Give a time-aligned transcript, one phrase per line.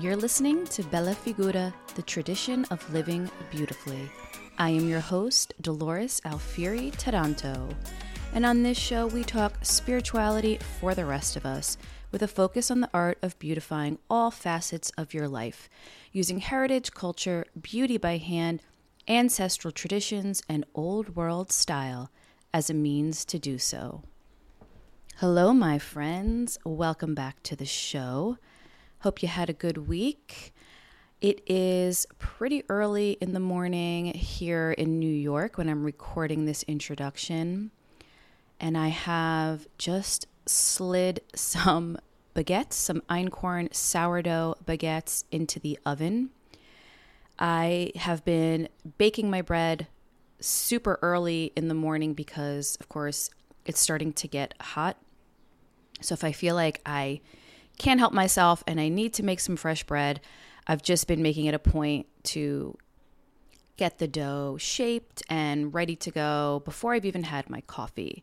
[0.00, 4.08] You're listening to Bella Figura, the tradition of living beautifully.
[4.56, 7.68] I am your host, Dolores Alfieri Taranto.
[8.32, 11.76] And on this show, we talk spirituality for the rest of us,
[12.12, 15.68] with a focus on the art of beautifying all facets of your life,
[16.12, 18.62] using heritage, culture, beauty by hand,
[19.08, 22.08] ancestral traditions, and old world style
[22.54, 24.02] as a means to do so.
[25.16, 26.56] Hello, my friends.
[26.64, 28.38] Welcome back to the show.
[29.02, 30.52] Hope you had a good week.
[31.20, 36.64] It is pretty early in the morning here in New York when I'm recording this
[36.64, 37.70] introduction.
[38.58, 41.96] And I have just slid some
[42.34, 46.30] baguettes, some einkorn sourdough baguettes into the oven.
[47.38, 49.86] I have been baking my bread
[50.40, 53.30] super early in the morning because, of course,
[53.64, 54.96] it's starting to get hot.
[56.00, 57.20] So if I feel like I
[57.78, 60.20] can't help myself and I need to make some fresh bread,
[60.66, 62.76] I've just been making it a point to
[63.76, 68.22] get the dough shaped and ready to go before I've even had my coffee.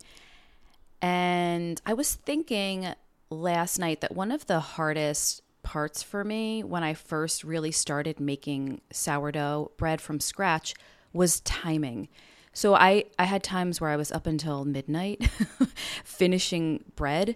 [1.01, 2.93] And I was thinking
[3.29, 8.19] last night that one of the hardest parts for me when I first really started
[8.19, 10.75] making sourdough bread from scratch
[11.11, 12.07] was timing.
[12.53, 15.27] So I, I had times where I was up until midnight
[16.03, 17.35] finishing bread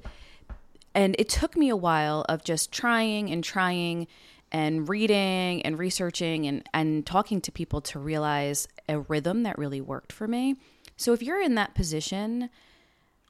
[0.93, 4.07] and it took me a while of just trying and trying
[4.51, 9.81] and reading and researching and, and talking to people to realize a rhythm that really
[9.81, 10.55] worked for me.
[10.97, 12.49] So if you're in that position,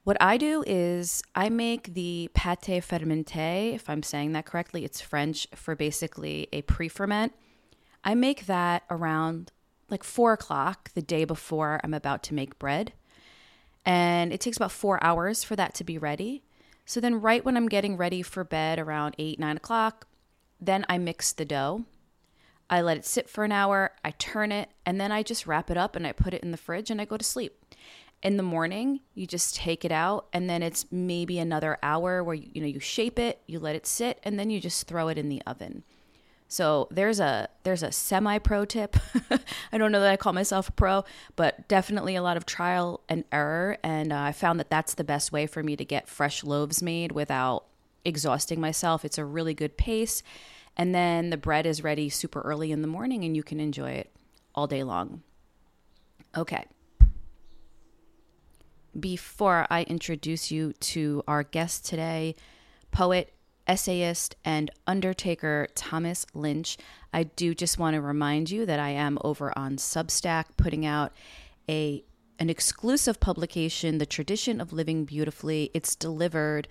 [0.03, 4.85] what I do is I make the pate fermenté, if I'm saying that correctly.
[4.85, 7.33] It's French for basically a pre ferment.
[8.03, 9.51] I make that around
[9.89, 12.93] like four o'clock the day before I'm about to make bread.
[13.85, 16.43] And it takes about four hours for that to be ready.
[16.89, 20.07] So then, right when I'm getting ready for bed around eight, nine o'clock,
[20.59, 21.85] then I mix the dough.
[22.67, 25.69] I let it sit for an hour, I turn it, and then I just wrap
[25.69, 27.63] it up and I put it in the fridge and I go to sleep.
[28.23, 32.33] In the morning, you just take it out and then it's maybe another hour where
[32.33, 35.09] you, you know you shape it, you let it sit, and then you just throw
[35.09, 35.83] it in the oven.
[36.51, 38.97] So there's a there's a semi pro tip.
[39.71, 41.05] I don't know that I call myself a pro,
[41.35, 43.77] but definitely a lot of trial and error.
[43.83, 46.81] And uh, I found that that's the best way for me to get fresh loaves
[46.81, 47.65] made without
[48.03, 49.05] exhausting myself.
[49.05, 50.23] It's a really good pace,
[50.75, 53.91] and then the bread is ready super early in the morning, and you can enjoy
[53.91, 54.11] it
[54.55, 55.21] all day long.
[56.35, 56.65] Okay.
[58.99, 62.35] Before I introduce you to our guest today,
[62.89, 63.31] poet
[63.69, 66.75] essayist and undertaker Thomas Lynch.
[67.13, 71.13] I do just want to remind you that I am over on Substack putting out
[71.69, 72.03] a
[72.39, 75.71] an exclusive publication, The Tradition of Living Beautifully.
[75.73, 76.69] It's delivered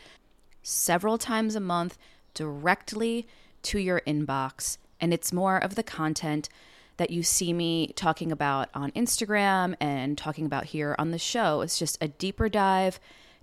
[0.62, 1.98] several times a month
[2.32, 3.28] directly
[3.64, 6.48] to your inbox, and it's more of the content
[6.96, 11.60] that you see me talking about on Instagram and talking about here on the show.
[11.60, 12.98] It's just a deeper dive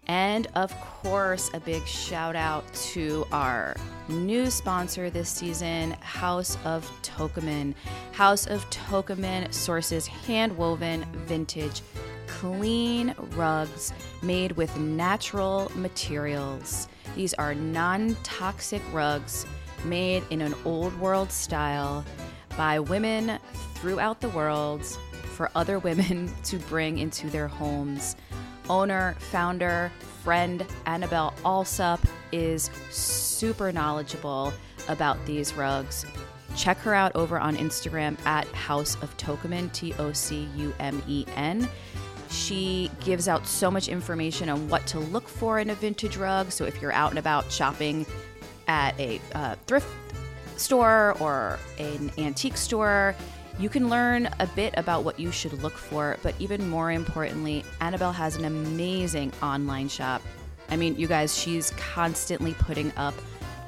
[0.08, 3.74] And of course, a big shout out to our
[4.08, 7.74] new sponsor this season, House of Tocumen.
[8.12, 11.82] House of Tocumen sources hand woven, vintage,
[12.28, 13.92] clean rugs
[14.22, 16.88] made with natural materials.
[17.16, 19.44] These are non toxic rugs
[19.84, 22.04] made in an old world style
[22.56, 23.38] by women
[23.74, 24.84] throughout the world
[25.34, 28.16] for other women to bring into their homes
[28.68, 29.90] owner, founder,
[30.22, 34.52] friend Annabelle Alsup is super knowledgeable
[34.88, 36.04] about these rugs.
[36.56, 41.02] Check her out over on Instagram at House of Tocumen, T O C U M
[41.06, 41.68] E N.
[42.30, 46.50] She gives out so much information on what to look for in a vintage rug.
[46.50, 48.06] So if you're out and about shopping
[48.66, 49.86] at a uh, thrift
[50.56, 53.14] store or an antique store,
[53.58, 57.64] you can learn a bit about what you should look for, but even more importantly,
[57.80, 60.22] Annabelle has an amazing online shop
[60.68, 63.14] I mean, you guys, she's constantly putting up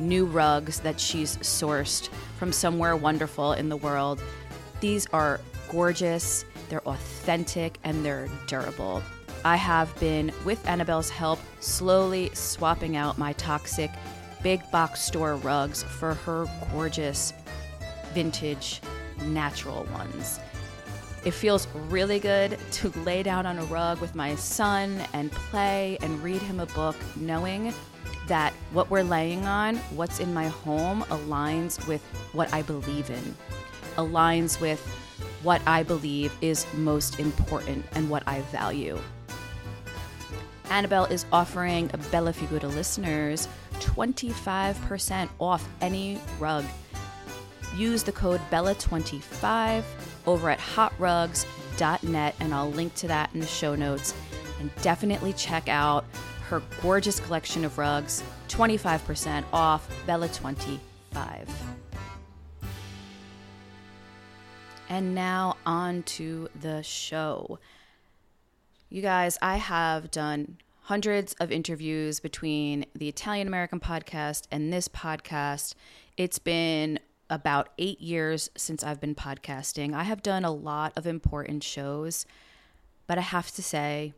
[0.01, 2.09] new rugs that she's sourced
[2.39, 4.23] from somewhere wonderful in the world.
[4.81, 5.41] These are
[5.71, 9.03] gorgeous, they're authentic, and they're durable.
[9.45, 13.91] I have been, with Annabelle's help, slowly swapping out my toxic
[14.43, 17.33] big box store rugs for her gorgeous
[18.15, 18.81] vintage
[19.23, 20.41] natural ones.
[21.25, 25.99] It feels really good to lay down on a rug with my son and play
[26.01, 27.75] and read him a book, knowing
[28.29, 33.37] that what we're laying on, what's in my home, aligns with what I believe in,
[33.97, 34.81] aligns with
[35.43, 38.99] what I believe is most important and what I value.
[40.71, 43.49] Annabelle is offering Bella Figura listeners
[43.81, 46.65] 25% off any rug.
[47.77, 49.83] Use the code BELLA25
[50.27, 54.15] over at hotrugs.net, and I'll link to that in the show notes.
[54.61, 56.05] And definitely check out
[56.49, 61.49] her gorgeous collection of rugs, 25% off, Bella25.
[64.89, 67.59] And now on to the show.
[68.89, 74.89] You guys, I have done hundreds of interviews between the Italian American podcast and this
[74.89, 75.75] podcast.
[76.17, 76.99] It's been
[77.31, 79.95] about eight years since I've been podcasting.
[79.95, 82.27] I have done a lot of important shows,
[83.07, 84.15] but I have to say,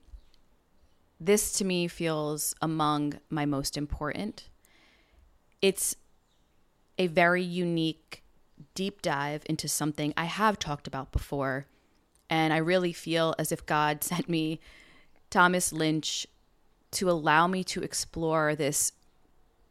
[1.18, 4.48] this to me feels among my most important.
[5.60, 5.96] It's
[6.98, 8.22] a very unique
[8.74, 11.66] deep dive into something I have talked about before.
[12.28, 14.60] And I really feel as if God sent me
[15.28, 16.26] Thomas Lynch
[16.92, 18.92] to allow me to explore this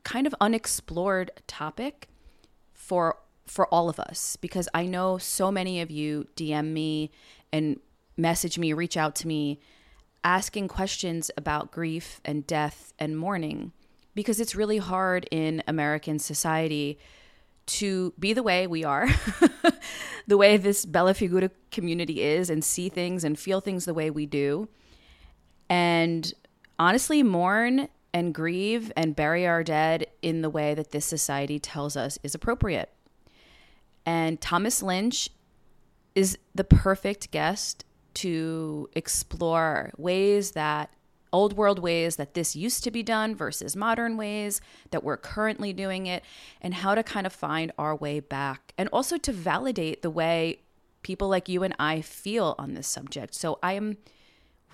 [0.04, 2.08] kind of unexplored topic
[2.74, 3.18] for
[3.50, 7.12] for all of us because I know so many of you DM me
[7.52, 7.80] and
[8.16, 9.60] message me, reach out to me
[10.24, 13.72] asking questions about grief and death and mourning
[14.14, 17.00] because it's really hard in American society
[17.66, 19.08] to be the way we are,
[20.28, 24.10] the way this Bella Figura community is, and see things and feel things the way
[24.10, 24.68] we do.
[25.70, 26.34] And
[26.80, 31.96] honestly, mourn and grieve and bury our dead in the way that this society tells
[31.96, 32.92] us is appropriate.
[34.10, 35.30] And Thomas Lynch
[36.16, 37.86] is the perfect guest
[38.16, 40.90] to explore ways that
[41.32, 45.74] old world ways that this used to be done versus modern ways that we're currently
[45.74, 46.24] doing it,
[46.60, 50.60] and how to kind of find our way back, and also to validate the way
[51.04, 53.36] people like you and I feel on this subject.
[53.36, 53.98] So I am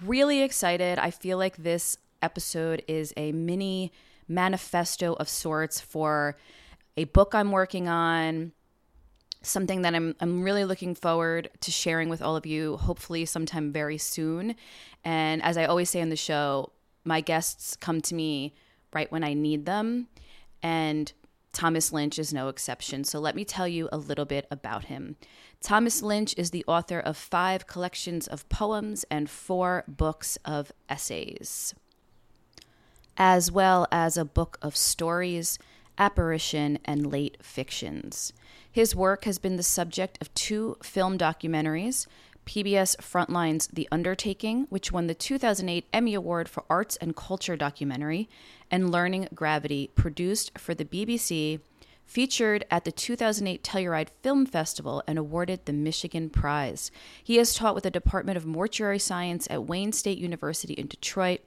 [0.01, 0.97] really excited.
[0.97, 3.91] I feel like this episode is a mini
[4.29, 6.38] manifesto of sorts for
[6.95, 8.53] a book I'm working on,
[9.47, 13.71] something that I'm I'm really looking forward to sharing with all of you hopefully sometime
[13.71, 14.56] very soon.
[15.03, 16.71] And as I always say on the show,
[17.03, 18.53] my guests come to me
[18.94, 20.07] right when I need them
[20.63, 21.12] and
[21.53, 23.06] Thomas Lynch is no exception.
[23.06, 25.15] So let me tell you a little bit about him.
[25.62, 31.74] Thomas Lynch is the author of 5 collections of poems and 4 books of essays,
[33.15, 35.57] as well as a book of stories,
[35.98, 38.33] apparition, and late fictions.
[38.75, 42.07] His work has been the subject of two film documentaries
[42.46, 48.27] PBS Frontline's The Undertaking, which won the 2008 Emmy Award for Arts and Culture Documentary,
[48.70, 51.62] and Learning Gravity, produced for the BBC,
[52.05, 56.91] featured at the 2008 Telluride Film Festival, and awarded the Michigan Prize.
[57.24, 61.39] He has taught with the Department of Mortuary Science at Wayne State University in Detroit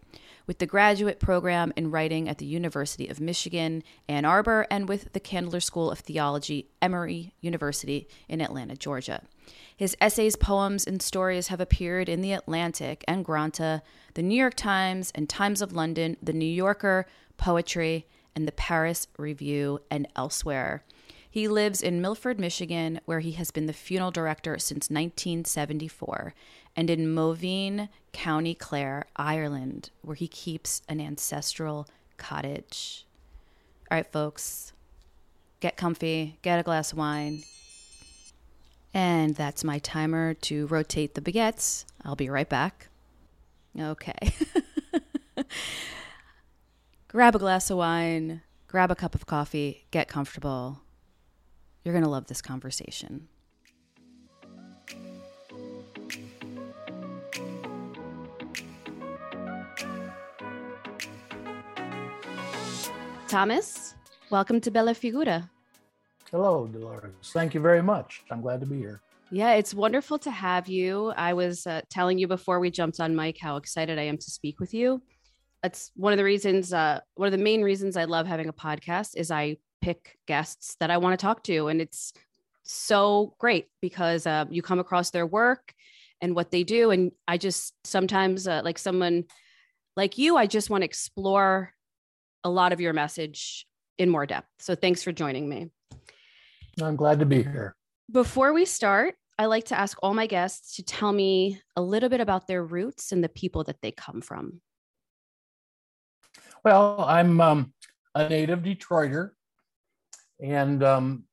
[0.49, 5.13] with the graduate program in writing at the University of Michigan, Ann Arbor, and with
[5.13, 9.23] the Candler School of Theology, Emory University in Atlanta, Georgia.
[9.77, 13.83] His essays, poems, and stories have appeared in The Atlantic and Granta,
[14.15, 19.07] The New York Times and Times of London, The New Yorker, Poetry, and the Paris
[19.19, 20.83] Review, and elsewhere.
[21.31, 26.35] He lives in Milford, Michigan, where he has been the funeral director since 1974,
[26.77, 33.07] and in Moveen, County Clare, Ireland, where he keeps an ancestral cottage.
[33.91, 34.73] All right, folks,
[35.61, 37.43] get comfy, get a glass of wine.
[38.95, 41.85] And that's my timer to rotate the baguettes.
[42.05, 42.89] I'll be right back.
[43.79, 44.33] Okay.
[47.09, 50.81] grab a glass of wine, grab a cup of coffee, get comfortable.
[51.85, 53.29] You're going to love this conversation.
[63.29, 63.95] Thomas,
[64.31, 65.51] welcome to Bella Figura.
[66.31, 67.13] Hello, Dolores.
[67.25, 68.23] Thank you very much.
[68.31, 69.03] I'm glad to be here.
[69.31, 71.13] Yeah, it's wonderful to have you.
[71.15, 74.31] I was uh, telling you before we jumped on mic how excited I am to
[74.31, 75.03] speak with you.
[75.63, 76.73] that's one of the reasons.
[76.73, 80.77] Uh, one of the main reasons I love having a podcast is I pick guests
[80.81, 82.15] that I want to talk to, and it's
[82.63, 85.75] so great because uh, you come across their work
[86.23, 89.25] and what they do, and I just sometimes uh, like someone
[89.97, 91.75] like you, I just want to explore
[92.45, 93.67] a lot of your message
[93.99, 94.49] in more depth.
[94.59, 95.71] So thanks for joining me.
[96.81, 97.75] I'm glad to be here.
[98.11, 102.09] Before we start, I like to ask all my guests to tell me a little
[102.09, 104.61] bit about their roots and the people that they come from.
[106.65, 107.73] Well, I'm um,
[108.15, 109.31] a native Detroiter,
[110.43, 111.25] and um,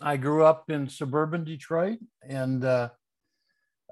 [0.00, 2.90] I grew up in suburban Detroit, and uh,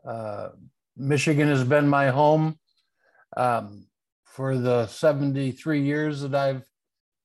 [0.07, 0.51] uh,
[0.97, 2.59] Michigan has been my home
[3.37, 3.87] um,
[4.33, 6.65] for the 73 years that I've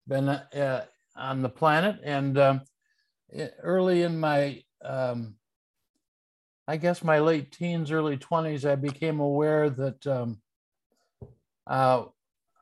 [0.09, 2.01] been uh, on the planet.
[2.03, 2.63] And um,
[3.63, 5.35] early in my, um,
[6.67, 10.41] I guess my late teens, early 20s, I became aware that um,
[11.67, 12.05] uh,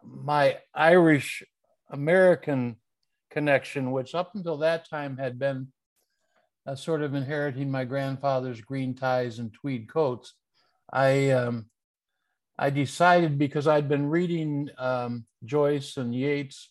[0.02, 1.44] my Irish
[1.90, 2.76] American
[3.30, 5.68] connection, which up until that time had been
[6.66, 10.34] uh, sort of inheriting my grandfather's green ties and tweed coats,
[10.92, 11.66] I um,
[12.58, 16.70] I decided because I'd been reading um, Joyce and Yeats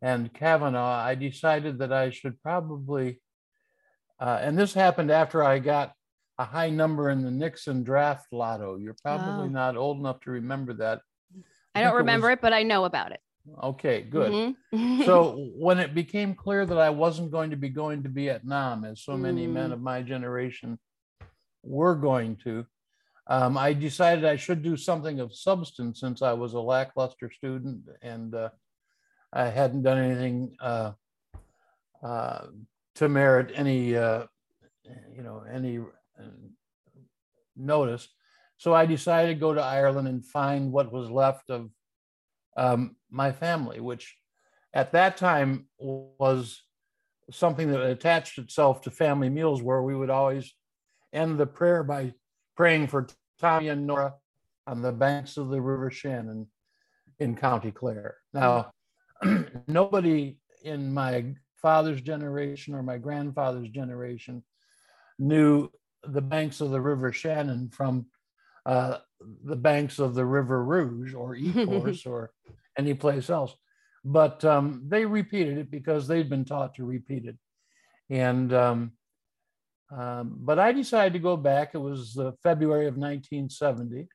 [0.00, 3.20] and Kavanagh, I decided that I should probably,
[4.20, 5.92] uh, and this happened after I got
[6.38, 8.76] a high number in the Nixon draft lotto.
[8.76, 9.48] You're probably oh.
[9.48, 11.00] not old enough to remember that.
[11.74, 13.20] I don't remember it, was, it, but I know about it.
[13.62, 14.54] Okay, good.
[14.74, 15.04] Mm-hmm.
[15.04, 19.02] so when it became clear that I wasn't going to be going to Vietnam, as
[19.02, 19.52] so many mm.
[19.52, 20.78] men of my generation
[21.62, 22.66] were going to,
[23.26, 27.82] um, I decided I should do something of substance since I was a lackluster student
[28.02, 28.48] and uh,
[29.32, 30.92] I hadn't done anything uh,
[32.02, 32.46] uh,
[32.96, 34.24] to merit any, uh,
[35.14, 36.24] you know, any uh,
[37.56, 38.08] notice.
[38.56, 41.70] So I decided to go to Ireland and find what was left of
[42.56, 44.16] um, my family, which
[44.74, 46.62] at that time was
[47.30, 50.52] something that attached itself to family meals, where we would always
[51.12, 52.12] end the prayer by
[52.56, 53.06] praying for
[53.40, 54.14] Tommy and Nora
[54.66, 56.46] on the banks of the River Shannon
[57.18, 58.16] in County Clare.
[58.32, 58.70] Now,
[59.66, 64.42] nobody in my father's generation or my grandfather's generation
[65.18, 65.70] knew
[66.04, 68.06] the banks of the River Shannon from
[68.66, 68.98] uh,
[69.44, 72.32] the banks of the River Rouge or Ecorse or
[72.76, 73.54] any place else.
[74.04, 77.36] But um, they repeated it because they'd been taught to repeat it.
[78.10, 78.92] And um,
[79.96, 81.74] um, but I decided to go back.
[81.74, 84.08] It was uh, February of 1970.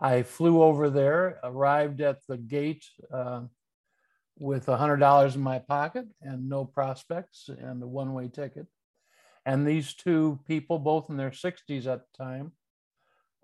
[0.00, 3.42] I flew over there, arrived at the gate uh,
[4.38, 8.66] with $100 in my pocket and no prospects and a one way ticket.
[9.44, 12.52] And these two people, both in their 60s at the time,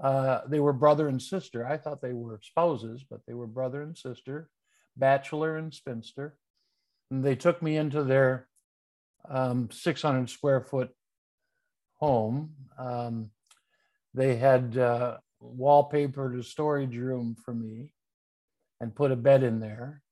[0.03, 1.67] uh, they were brother and sister.
[1.67, 4.49] I thought they were spouses, but they were brother and sister,
[4.97, 6.37] bachelor and spinster.
[7.11, 8.49] And they took me into their
[9.29, 10.91] um, 600 square foot
[12.05, 12.51] home.
[12.79, 13.31] Um,
[14.13, 17.93] they had uh, wallpapered a storage room for me
[18.81, 20.03] and put a bed in there.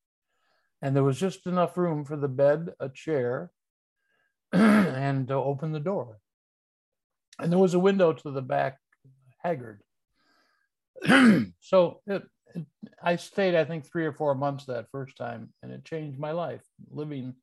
[0.81, 3.51] And there was just enough room for the bed, a chair,
[4.53, 6.19] and to open the door.
[7.39, 8.79] And there was a window to the back,
[9.45, 9.83] haggard.
[11.61, 12.23] so it,
[12.55, 12.65] it,
[13.03, 16.33] I stayed, I think, three or four months that first time, and it changed my
[16.33, 17.35] life, living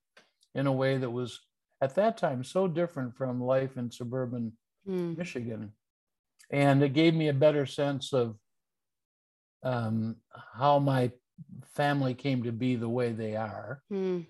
[0.55, 1.39] in a way that was
[1.81, 4.53] at that time so different from life in suburban
[4.87, 5.17] mm.
[5.17, 5.71] Michigan.
[6.51, 8.35] And it gave me a better sense of
[9.63, 10.17] um,
[10.55, 11.11] how my
[11.75, 13.83] family came to be the way they are.
[13.91, 14.25] Mm.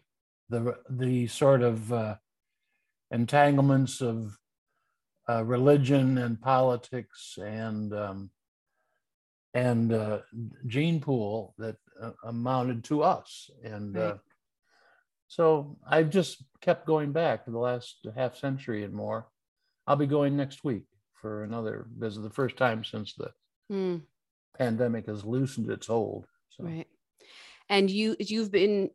[0.49, 2.15] The, the sort of uh,
[3.11, 4.37] entanglements of
[5.29, 8.31] uh, religion and politics and um,
[9.53, 10.19] and uh,
[10.67, 13.49] gene pool that uh, amounted to us.
[13.63, 14.19] And uh, right.
[15.29, 19.27] So I've just kept going back for the last half century and more.
[19.85, 20.85] I'll be going next week
[21.21, 23.31] for another visit, the first time since the
[23.71, 24.01] mm.
[24.57, 26.25] pandemic has loosened its hold.
[26.49, 26.63] So.
[26.63, 26.87] Right.
[27.69, 28.89] And you you've been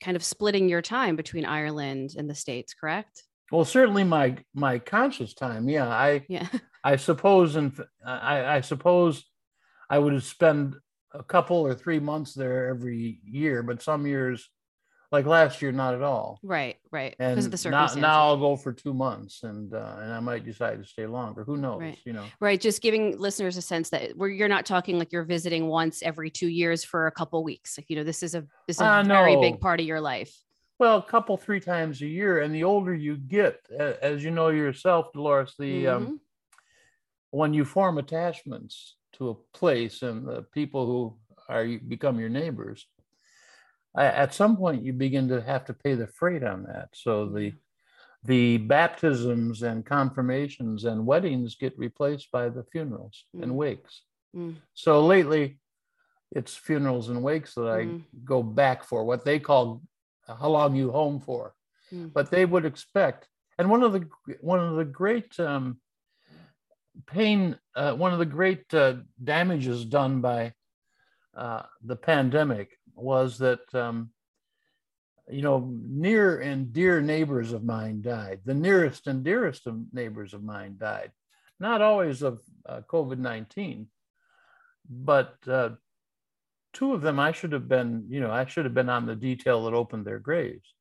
[0.00, 3.24] kind of splitting your time between Ireland and the States, correct?
[3.50, 5.68] Well, certainly my my conscious time.
[5.68, 6.46] Yeah, I yeah.
[6.84, 7.72] I suppose and
[8.06, 9.24] I, I suppose
[9.90, 10.76] I would spend
[11.12, 14.48] a couple or three months there every year, but some years
[15.12, 16.40] like last year, not at all.
[16.42, 17.14] Right, right.
[17.18, 17.96] And because of the circumstances.
[17.96, 21.06] Now, now I'll go for two months, and uh, and I might decide to stay
[21.06, 21.44] longer.
[21.44, 21.80] Who knows?
[21.80, 21.98] Right.
[22.04, 22.24] You know.
[22.40, 22.60] Right.
[22.60, 26.30] Just giving listeners a sense that where you're not talking like you're visiting once every
[26.30, 27.78] two years for a couple weeks.
[27.78, 29.40] Like you know, this is a this is a uh, very no.
[29.40, 30.34] big part of your life.
[30.78, 34.48] Well, a couple three times a year, and the older you get, as you know
[34.48, 36.12] yourself, Dolores, the um, mm-hmm.
[36.12, 36.20] um,
[37.30, 41.16] when you form attachments to a place and the people who
[41.48, 42.86] are you become your neighbors.
[43.96, 46.88] At some point, you begin to have to pay the freight on that.
[46.94, 47.52] So the
[48.24, 53.42] the baptisms and confirmations and weddings get replaced by the funerals mm.
[53.42, 54.02] and wakes.
[54.34, 54.56] Mm.
[54.72, 55.58] So lately,
[56.32, 58.02] it's funerals and wakes that I mm.
[58.24, 59.82] go back for, what they call
[60.26, 61.54] how long you home for.
[61.92, 62.12] Mm.
[62.12, 64.08] But they would expect, and one of the
[64.40, 65.78] one of the great um,
[67.06, 70.54] pain, uh, one of the great uh, damages done by
[71.36, 74.10] uh, the pandemic was that um,
[75.28, 78.40] you know, near and dear neighbors of mine died.
[78.44, 81.12] The nearest and dearest of neighbors of mine died,
[81.58, 83.86] not always of uh, COVID 19,
[84.88, 85.70] but uh,
[86.74, 89.16] two of them I should have been, you know, I should have been on the
[89.16, 90.74] detail that opened their graves.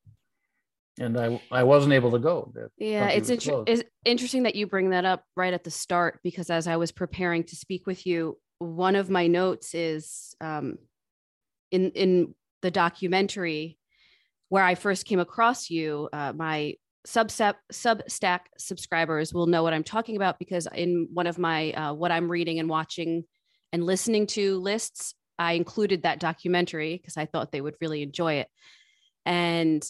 [1.00, 2.54] And I, I wasn't able to go.
[2.78, 6.52] yeah, it's, inter- it's interesting that you bring that up right at the start because
[6.52, 10.78] as I was preparing to speak with you, one of my notes is um,
[11.74, 13.78] in in the documentary
[14.48, 16.76] where I first came across you, uh, my
[17.06, 21.94] Substack Substack subscribers will know what I'm talking about because in one of my uh,
[21.94, 23.26] what I'm reading and watching
[23.74, 28.36] and listening to lists, I included that documentary because I thought they would really enjoy
[28.36, 28.48] it.
[29.26, 29.84] And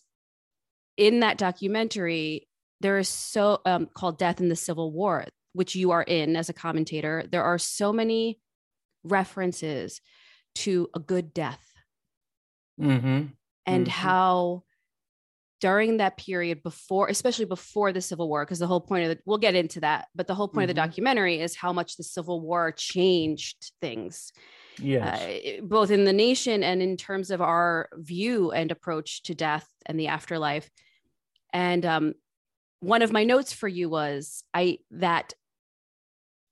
[0.96, 2.48] in that documentary,
[2.80, 6.50] there is so um, called "Death in the Civil War," which you are in as
[6.50, 7.26] a commentator.
[7.30, 8.40] There are so many
[9.04, 10.00] references
[10.56, 11.73] to a good death.
[12.80, 13.28] Mm-hmm
[13.66, 13.92] and mm-hmm.
[13.92, 14.64] how
[15.62, 19.24] during that period before especially before the civil war because the whole point of the
[19.26, 20.72] we'll get into that but the whole point mm-hmm.
[20.72, 20.90] of the mm-hmm.
[20.90, 24.34] documentary is how much the civil war changed things
[24.78, 29.34] yes uh, both in the nation and in terms of our view and approach to
[29.34, 30.70] death and the afterlife
[31.54, 32.14] and um,
[32.80, 35.34] one of my notes for you was i that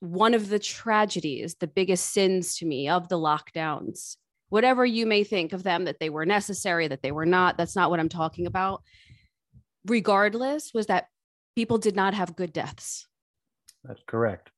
[0.00, 4.16] one of the tragedies the biggest sins to me of the lockdowns
[4.52, 7.74] whatever you may think of them that they were necessary that they were not that's
[7.74, 8.82] not what i'm talking about.
[9.86, 11.06] Regardless was that
[11.56, 13.08] people did not have good deaths.
[13.82, 14.50] That's correct.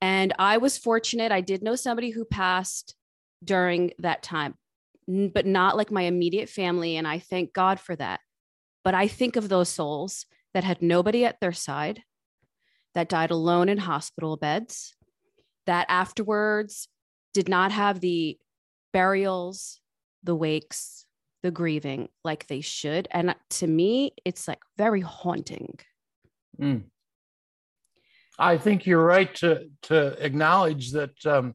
[0.00, 1.30] And i was fortunate.
[1.30, 2.94] I did know somebody who passed
[3.44, 4.54] during that time
[5.06, 8.20] but not like my immediate family and i thank god for that.
[8.82, 12.02] But i think of those souls that had nobody at their side
[12.94, 14.94] that died alone in hospital beds
[15.66, 16.88] that afterwards
[17.34, 18.38] did not have the
[18.96, 19.78] burials,
[20.22, 21.04] the wakes,
[21.42, 23.06] the grieving like they should.
[23.10, 25.78] And to me, it's like very haunting.
[26.58, 26.84] Mm.
[28.38, 31.54] I think you're right to to acknowledge that um,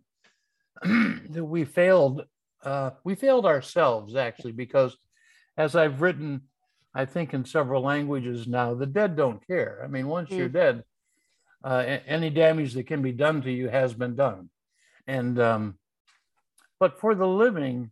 [0.83, 2.25] that we failed.
[2.63, 4.95] Uh, we failed ourselves actually because,
[5.57, 6.41] as I've written,
[6.93, 9.81] I think in several languages now, the dead don't care.
[9.83, 10.37] I mean, once mm.
[10.37, 10.83] you're dead,
[11.63, 14.51] uh, any damage that can be done to you has been done,
[15.07, 15.79] and um,
[16.81, 17.91] but for the living,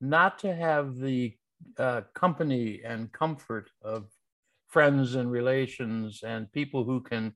[0.00, 1.34] not to have the
[1.78, 4.06] uh, company and comfort of
[4.68, 7.34] friends and relations and people who can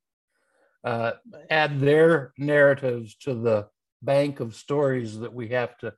[0.83, 1.13] uh,
[1.51, 3.69] add their narratives to the
[4.01, 5.93] bank of stories that we have to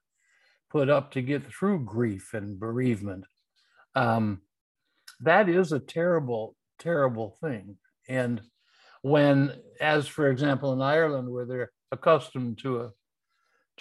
[0.68, 3.24] put up to get through grief and bereavement.
[3.94, 4.40] Um,
[5.20, 7.76] that is a terrible, terrible thing.
[8.08, 8.42] And
[9.02, 12.90] when, as for example, in Ireland, where they're accustomed to a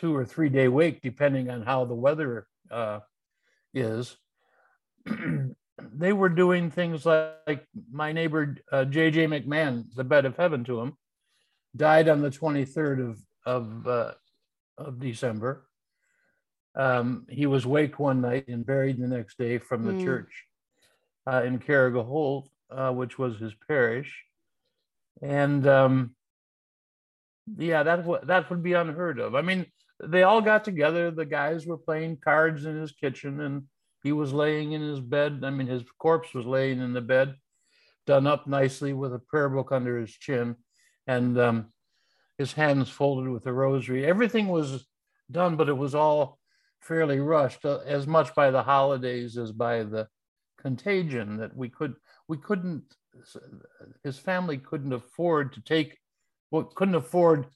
[0.02, 3.00] two or three day wake, depending on how the weather uh,
[3.74, 4.18] is.
[5.94, 9.28] they were doing things like, like my neighbor uh, J.J.
[9.28, 10.98] McMahon, the bed of heaven to him,
[11.76, 14.12] died on the 23rd of of, uh,
[14.78, 15.68] of December.
[16.76, 20.04] Um, he was wake one night and buried the next day from the mm.
[20.04, 20.46] church
[21.28, 24.24] uh, in Carrigaholt, uh, which was his parish.
[25.22, 26.16] And um,
[27.58, 29.36] yeah, that that would be unheard of.
[29.36, 29.66] I mean,
[30.04, 31.12] they all got together.
[31.12, 33.64] The guys were playing cards in his kitchen, and
[34.04, 35.42] he was laying in his bed.
[35.44, 37.36] I mean, his corpse was laying in the bed,
[38.06, 40.56] done up nicely with a prayer book under his chin,
[41.08, 41.74] and um,
[42.38, 44.06] his hands folded with a rosary.
[44.06, 44.88] Everything was
[45.30, 46.40] done, but it was all
[46.80, 50.08] fairly rushed, uh, as much by the holidays as by the
[50.58, 51.96] contagion that we could
[52.28, 52.84] we couldn't.
[54.04, 55.98] His family couldn't afford to take,
[56.50, 57.48] well, couldn't afford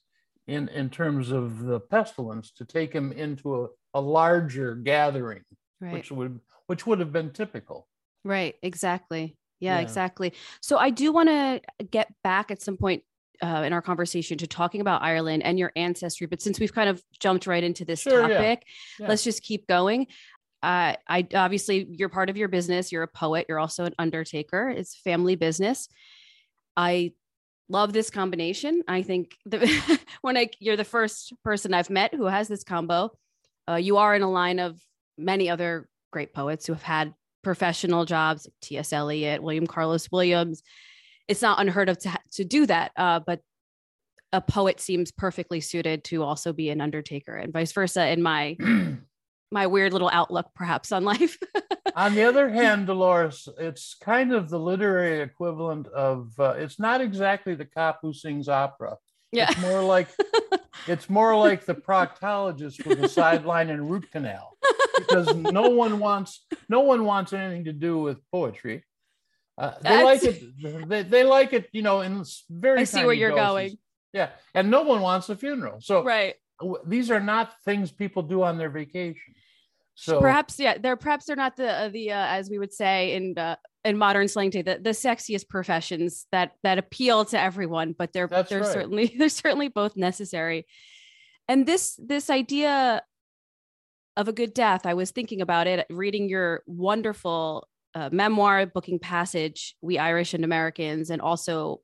[0.46, 5.42] in, in terms of the pestilence to take him into a, a larger gathering,
[5.80, 5.92] right.
[5.92, 7.86] which would which would have been typical.
[8.24, 9.36] Right, exactly.
[9.60, 9.82] Yeah, yeah.
[9.82, 10.32] exactly.
[10.60, 13.02] So I do want to get back at some point
[13.42, 16.26] uh, in our conversation to talking about Ireland and your ancestry.
[16.26, 19.04] But since we've kind of jumped right into this sure, topic, yeah.
[19.04, 19.08] Yeah.
[19.08, 20.06] let's just keep going.
[20.62, 22.90] Uh, I obviously you're part of your business.
[22.90, 23.46] You're a poet.
[23.48, 24.68] You're also an undertaker.
[24.68, 25.88] It's family business.
[26.76, 27.12] I
[27.68, 28.82] love this combination.
[28.88, 33.10] I think the, when I you're the first person I've met who has this combo.
[33.68, 34.80] Uh, you are in a line of
[35.18, 38.92] many other great poets who have had professional jobs, like T.S.
[38.92, 40.62] Eliot, William Carlos Williams.
[41.26, 43.40] It's not unheard of to, to do that, uh, but
[44.32, 48.56] a poet seems perfectly suited to also be an undertaker and vice versa in my
[49.52, 51.38] my weird little outlook perhaps on life
[51.96, 57.00] on the other hand dolores it's kind of the literary equivalent of uh, it's not
[57.00, 58.96] exactly the cop who sings opera
[59.32, 59.50] yeah.
[59.50, 60.08] it's more like
[60.86, 64.56] it's more like the proctologist with a sideline and root canal
[64.98, 68.84] because no one wants no one wants anything to do with poetry
[69.58, 73.14] uh, they like it they, they like it you know in very i see where
[73.14, 73.46] you're doses.
[73.46, 73.78] going
[74.16, 75.82] yeah, and no one wants a funeral.
[75.82, 76.36] So right,
[76.86, 79.34] these are not things people do on their vacation.
[79.96, 83.14] So perhaps yeah, they're perhaps they're not the uh, the uh, as we would say
[83.14, 87.94] in uh, in modern slang today the, the sexiest professions that that appeal to everyone,
[87.98, 88.72] but they're That's they're right.
[88.72, 90.66] certainly they're certainly both necessary.
[91.48, 93.02] And this this idea
[94.18, 98.98] of a good death, I was thinking about it reading your wonderful uh, memoir, booking
[98.98, 101.80] passage, We Irish and Americans, and also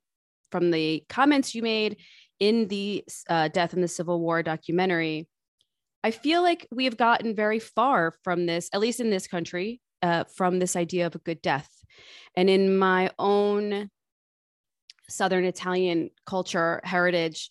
[0.51, 1.97] from the comments you made
[2.39, 5.27] in the uh, Death in the Civil War documentary,
[6.03, 9.79] I feel like we have gotten very far from this, at least in this country,
[10.01, 11.69] uh, from this idea of a good death.
[12.35, 13.89] And in my own
[15.07, 17.49] Southern Italian culture heritage,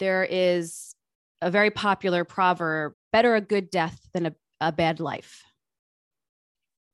[0.00, 0.94] there is
[1.40, 5.42] a very popular proverb better a good death than a, a bad life.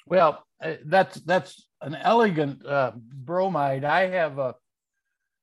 [0.07, 3.85] Well, uh, that's that's an elegant uh, bromide.
[3.85, 4.55] I have a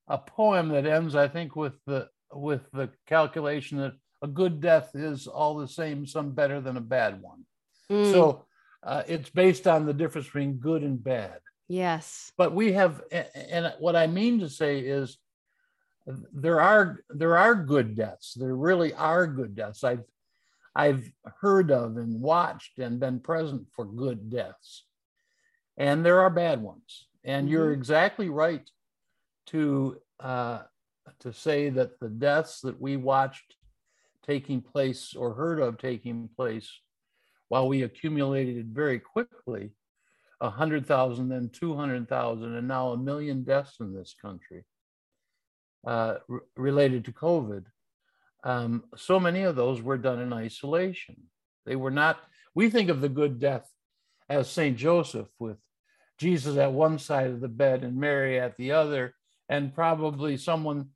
[0.08, 4.92] a poem that ends, I think, with the with the calculation that a good death
[4.94, 7.46] is all the same, some better than a bad one.
[7.90, 8.12] Mm.
[8.12, 8.46] So
[8.84, 11.40] uh, it's based on the difference between good and bad.
[11.68, 12.32] Yes.
[12.38, 15.18] But we have, and what I mean to say is,
[16.34, 18.34] there are there are good deaths.
[18.34, 19.84] There really are good deaths.
[19.84, 20.06] I've
[20.74, 24.86] I've heard of and watched and been present for good deaths,
[25.76, 27.08] and there are bad ones.
[27.26, 27.52] And mm-hmm.
[27.52, 28.66] you're exactly right
[29.48, 30.60] to uh,
[31.20, 33.57] to say that the deaths that we watched
[34.28, 36.70] taking place or heard of taking place
[37.50, 39.72] while we accumulated very quickly
[40.40, 44.64] 100,000, then 200,000, and now a million deaths in this country
[45.86, 47.66] uh, r- related to COVID.
[48.44, 51.16] Um, so many of those were done in isolation.
[51.66, 52.20] They were not,
[52.54, 53.68] we think of the good death
[54.30, 54.78] as St.
[54.78, 55.58] Joseph with
[56.18, 59.14] Jesus at one side of the bed and Mary at the other,
[59.50, 60.90] and probably someone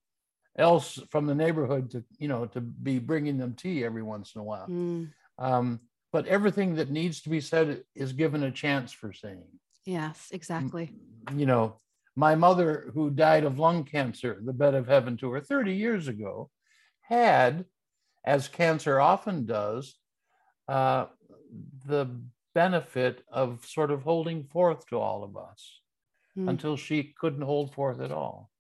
[0.58, 4.42] else from the neighborhood to you know to be bringing them tea every once in
[4.42, 5.10] a while mm.
[5.40, 5.80] um,
[6.12, 9.44] but everything that needs to be said is given a chance for saying
[9.86, 10.92] yes exactly
[11.36, 11.80] you know
[12.16, 16.08] my mother who died of lung cancer the bed of heaven to her 30 years
[16.08, 16.50] ago
[17.02, 17.66] had
[18.26, 19.96] as cancer often does
[20.68, 21.06] uh,
[21.86, 22.08] the
[22.54, 25.82] benefit of sort of holding forth to all of us
[26.38, 26.50] mm.
[26.50, 28.51] until she couldn't hold forth at all.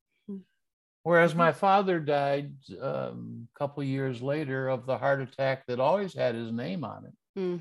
[1.03, 6.13] Whereas my father died um, a couple years later of the heart attack that always
[6.13, 7.39] had his name on it.
[7.39, 7.59] Mm.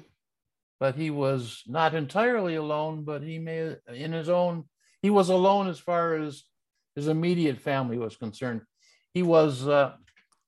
[0.78, 4.64] But he was not entirely alone, but he may, in his own,
[5.00, 6.42] he was alone as far as
[6.94, 8.62] his immediate family was concerned.
[9.14, 9.92] He was, uh,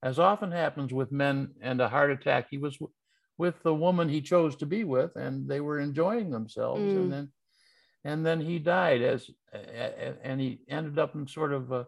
[0.02, 2.92] as often happens with men and a heart attack, he was w-
[3.38, 6.82] with the woman he chose to be with, and they were enjoying themselves.
[6.82, 6.96] Mm.
[6.96, 7.32] And then
[8.04, 9.30] and then he died as
[10.22, 11.86] and he ended up in sort of a,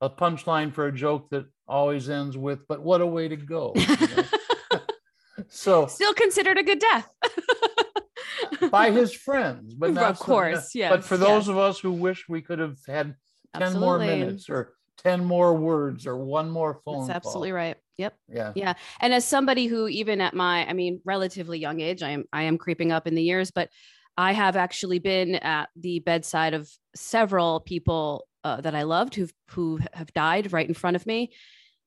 [0.00, 3.72] a punchline for a joke that always ends with but what a way to go
[3.74, 4.80] you know?
[5.48, 7.08] so still considered a good death.
[8.70, 11.48] By his friends but not of course yeah but for those yes.
[11.48, 13.14] of us who wish we could have had
[13.54, 13.86] 10 absolutely.
[13.86, 17.76] more minutes or 10 more words or one more phone That's absolutely right.
[17.98, 18.14] Yep.
[18.28, 18.52] Yeah.
[18.56, 18.74] Yeah.
[19.00, 22.42] And as somebody who even at my i mean relatively young age i am i
[22.42, 23.70] am creeping up in the years but
[24.18, 29.28] I have actually been at the bedside of several people uh, that I loved who
[29.50, 31.32] who have died right in front of me,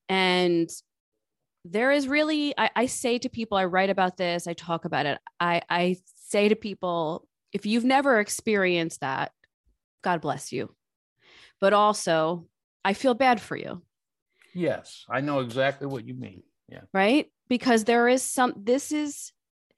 [0.07, 0.69] and
[1.65, 5.05] there is really I, I say to people I write about this I talk about
[5.05, 5.97] it I I
[6.29, 9.31] say to people if you've never experienced that
[10.03, 10.73] God bless you,
[11.59, 12.47] but also
[12.83, 13.81] I feel bad for you.
[14.53, 16.43] Yes, I know exactly what you mean.
[16.67, 16.81] Yeah.
[16.93, 17.27] Right?
[17.47, 19.31] Because there is some this is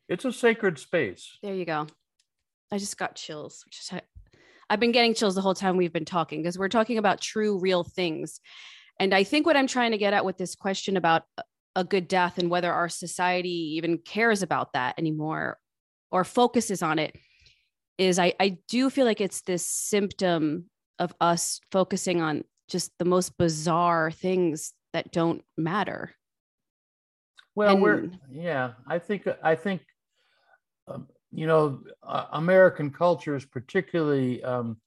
[0.10, 1.38] it's a sacred space.
[1.41, 1.88] There you go.
[2.72, 3.65] I just got chills.
[4.73, 7.59] I've been getting chills the whole time we've been talking because we're talking about true,
[7.59, 8.41] real things.
[8.99, 11.25] And I think what I'm trying to get at with this question about
[11.75, 15.59] a good death and whether our society even cares about that anymore
[16.09, 17.15] or focuses on it
[17.99, 23.05] is I, I do feel like it's this symptom of us focusing on just the
[23.05, 26.15] most bizarre things that don't matter.
[27.53, 28.71] Well, and, we're yeah.
[28.88, 29.81] I think I think
[30.88, 34.78] um, you know uh, American culture is particularly um,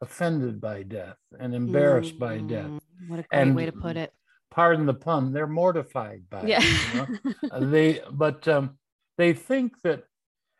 [0.00, 2.70] offended by death and embarrassed mm, by death.
[3.08, 4.12] What a great and, way to put it.
[4.50, 5.32] Pardon the pun.
[5.32, 6.60] They're mortified by yeah.
[6.62, 6.94] it.
[6.94, 7.32] You know?
[7.50, 8.78] Uh, they but um,
[9.16, 10.04] they think that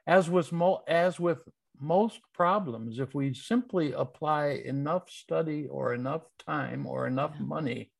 [0.06, 1.38] as with mo- as with
[1.80, 7.46] most problems, if we simply apply enough study or enough time or enough yeah.
[7.46, 7.90] money,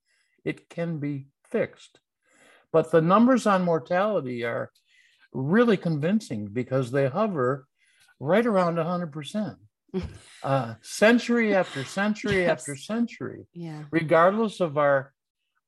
[0.45, 2.01] it can be fixed.
[2.73, 4.71] But the numbers on mortality are
[5.33, 7.67] really convincing because they hover
[8.21, 9.57] right around 100%.
[10.43, 12.51] uh, century after century yes.
[12.51, 13.85] after century, yeah.
[13.91, 15.15] regardless of our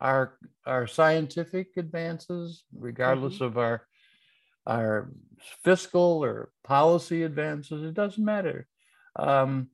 [0.00, 3.44] our our scientific advances, regardless mm-hmm.
[3.44, 3.86] of our
[4.66, 5.10] our
[5.64, 8.66] fiscal or policy advances, it doesn't matter.
[9.16, 9.68] Um,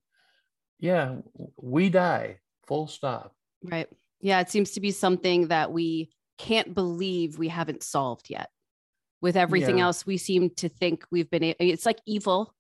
[0.79, 1.17] yeah,
[1.61, 2.39] we die.
[2.67, 3.35] Full stop.
[3.63, 3.89] Right.
[4.21, 8.51] Yeah, it seems to be something that we can't believe we haven't solved yet.
[9.27, 9.87] With everything yeah.
[9.87, 11.43] else, we seem to think we've been.
[11.59, 12.55] It's like evil.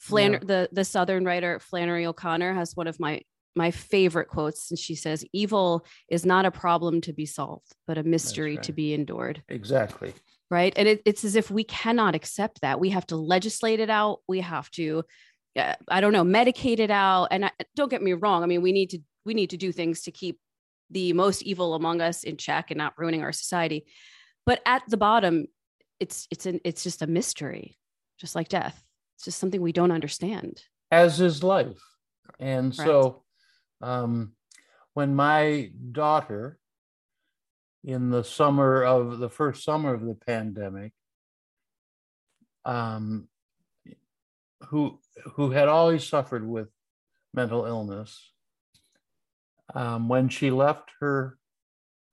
[0.00, 0.38] Flanner, yeah.
[0.44, 3.22] the the Southern writer Flannery O'Connor has one of my
[3.56, 7.98] my favorite quotes, and she says, "Evil is not a problem to be solved, but
[7.98, 8.62] a mystery right.
[8.62, 10.14] to be endured." Exactly.
[10.52, 12.78] Right, and it, it's as if we cannot accept that.
[12.78, 14.20] We have to legislate it out.
[14.28, 15.02] We have to,
[15.58, 17.26] uh, I don't know, medicate it out.
[17.32, 18.44] And I, don't get me wrong.
[18.44, 20.38] I mean, we need to we need to do things to keep
[20.92, 23.84] the most evil among us in check and not ruining our society.
[24.46, 25.46] But at the bottom,
[26.00, 27.76] it's it's an it's just a mystery,
[28.18, 28.82] just like death.
[29.16, 30.62] It's just something we don't understand.
[30.90, 31.80] As is life.
[32.40, 33.24] And so
[33.80, 34.32] um,
[34.94, 36.58] when my daughter
[37.84, 40.92] in the summer of the first summer of the pandemic,
[42.64, 43.28] um,
[44.68, 44.98] who
[45.34, 46.68] who had always suffered with
[47.32, 48.32] mental illness,
[49.74, 51.38] um, when she left her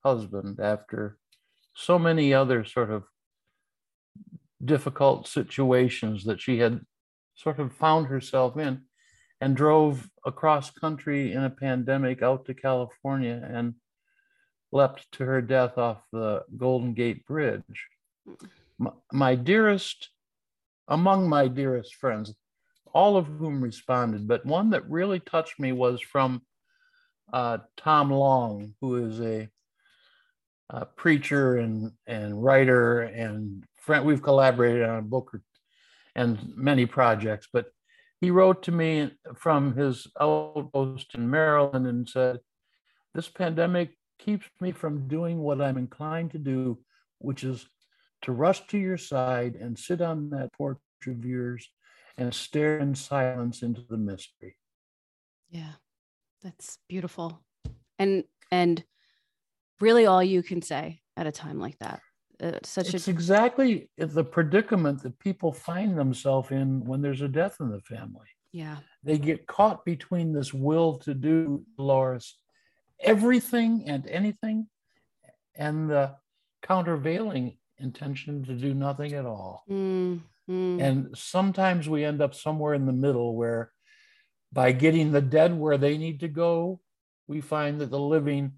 [0.04, 1.16] husband after
[1.74, 3.04] so many other sort of
[4.64, 6.80] difficult situations that she had
[7.34, 8.82] sort of found herself in
[9.40, 13.74] and drove across country in a pandemic out to California and
[14.70, 17.88] leapt to her death off the Golden Gate Bridge.
[18.78, 20.10] My, my dearest,
[20.88, 22.34] among my dearest friends,
[22.94, 26.42] all of whom responded, but one that really touched me was from
[27.32, 29.48] uh, Tom Long, who is a,
[30.70, 33.64] a, preacher and, and writer and.
[33.88, 35.36] We've collaborated on a book
[36.14, 37.66] and many projects, but
[38.20, 42.38] he wrote to me from his outpost in Maryland and said,
[43.14, 46.78] This pandemic keeps me from doing what I'm inclined to do,
[47.18, 47.66] which is
[48.22, 51.68] to rush to your side and sit on that porch of yours
[52.16, 54.56] and stare in silence into the mystery.
[55.50, 55.72] Yeah.
[56.42, 57.40] That's beautiful.
[57.98, 58.82] And and
[59.80, 62.00] really all you can say at a time like that.
[62.42, 63.10] Uh, such it's a...
[63.10, 68.26] exactly the predicament that people find themselves in when there's a death in the family.
[68.52, 68.76] Yeah.
[69.02, 72.36] They get caught between this will to do, Loris,
[73.00, 74.68] everything and anything,
[75.54, 76.16] and the
[76.62, 79.64] countervailing intention to do nothing at all.
[79.70, 80.82] Mm, mm.
[80.82, 83.72] And sometimes we end up somewhere in the middle where
[84.52, 86.80] by getting the dead where they need to go,
[87.26, 88.52] we find that the living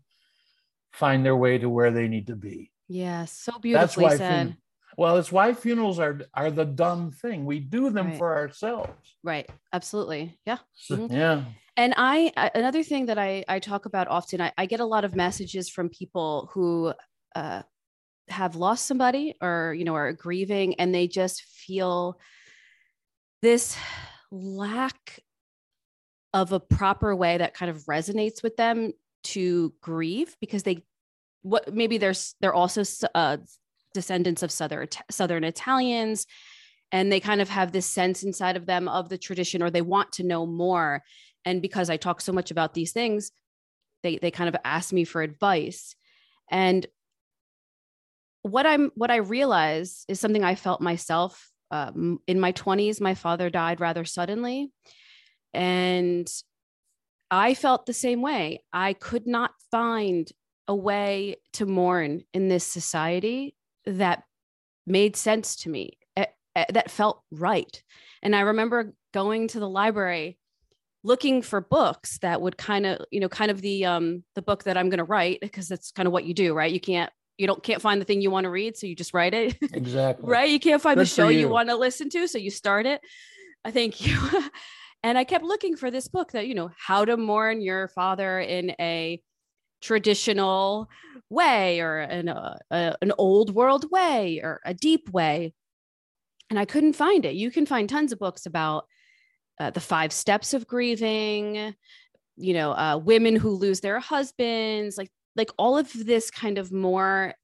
[0.93, 2.71] find their way to where they need to be.
[2.89, 4.47] Yeah, so beautifully That's why said.
[4.49, 4.57] Fun-
[4.97, 7.45] well, it's why funerals are are the dumb thing.
[7.45, 8.19] We do them right.
[8.19, 9.17] for ourselves.
[9.23, 9.49] Right.
[9.73, 10.39] Absolutely.
[10.47, 10.59] Yeah.
[10.91, 11.13] Mm-hmm.
[11.13, 11.45] Yeah.
[11.77, 14.41] And I another thing that I I talk about often.
[14.41, 16.93] I, I get a lot of messages from people who
[17.35, 17.63] uh,
[18.29, 22.21] have lost somebody or you know are grieving, and they just feel
[23.43, 23.77] this
[24.31, 25.21] lack
[26.33, 28.93] of a proper way that kind of resonates with them
[29.23, 30.85] to grieve because they
[31.45, 32.83] what maybe there's they're also
[33.15, 33.37] uh,
[33.93, 36.27] descendants of southern southern Italians
[36.91, 39.83] and they kind of have this sense inside of them of the tradition or they
[39.83, 41.03] want to know more.
[41.45, 43.31] And because I talk so much about these things
[44.03, 45.95] they they kind of ask me for advice.
[46.51, 46.87] And
[48.43, 53.15] what I'm what I realize is something I felt myself um, in my 20s my
[53.15, 54.71] father died rather suddenly.
[55.53, 56.29] And
[57.31, 58.63] I felt the same way.
[58.73, 60.31] I could not find
[60.69, 63.55] a way to mourn in this society
[63.87, 64.25] that
[64.87, 65.99] made sense to me,
[66.55, 67.83] that felt right.
[68.23, 70.39] And I remember going to the library
[71.03, 74.65] looking for books that would kind of, you know, kind of the um the book
[74.65, 76.73] that I'm going to write because that's kind of what you do, right?
[76.73, 79.15] You can't you don't can't find the thing you want to read, so you just
[79.15, 79.57] write it.
[79.75, 80.29] Exactly.
[80.29, 80.51] right?
[80.51, 81.41] You can't find Good the show you.
[81.41, 83.01] you want to listen to, so you start it.
[83.65, 84.17] I think you
[85.03, 88.41] and I kept looking for this book that, you know, how to mourn your father
[88.41, 89.21] in a
[89.85, 90.89] traditional
[91.29, 95.53] way or an, uh, a, an old world way or a deep way.
[96.49, 97.35] And I couldn't find it.
[97.35, 98.87] You can find tons of books about
[99.61, 101.75] uh, the five steps of grieving,
[102.37, 106.73] you know, uh, women who lose their husbands, like like all of this kind of
[106.73, 107.35] more.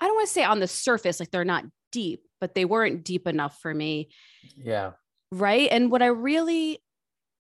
[0.00, 3.04] I don't want to say on the surface, like they're not deep, but they weren't
[3.04, 4.08] deep enough for me.
[4.56, 4.92] Yeah.
[5.32, 5.68] Right.
[5.70, 6.82] And what I really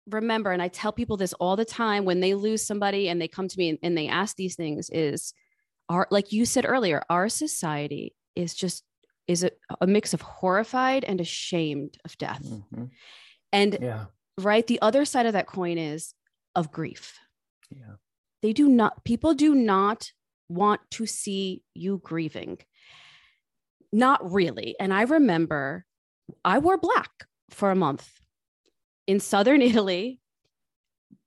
[0.10, 3.28] remember, and I tell people this all the time when they lose somebody and they
[3.28, 5.34] come to me and, and they ask these things, is
[5.90, 8.84] our like you said earlier, our society is just
[9.28, 12.44] is a, a mix of horrified and ashamed of death.
[12.44, 12.86] Mm-hmm.
[13.52, 14.06] And yeah.
[14.38, 16.14] right, the other side of that coin is
[16.56, 17.18] of grief.
[17.70, 17.96] Yeah.
[18.42, 20.12] They do not, people do not
[20.50, 22.60] want to see you grieving.
[23.92, 24.76] Not really.
[24.80, 25.86] And I remember
[26.44, 27.10] I wore black
[27.50, 28.10] for a month
[29.08, 30.20] in Southern Italy.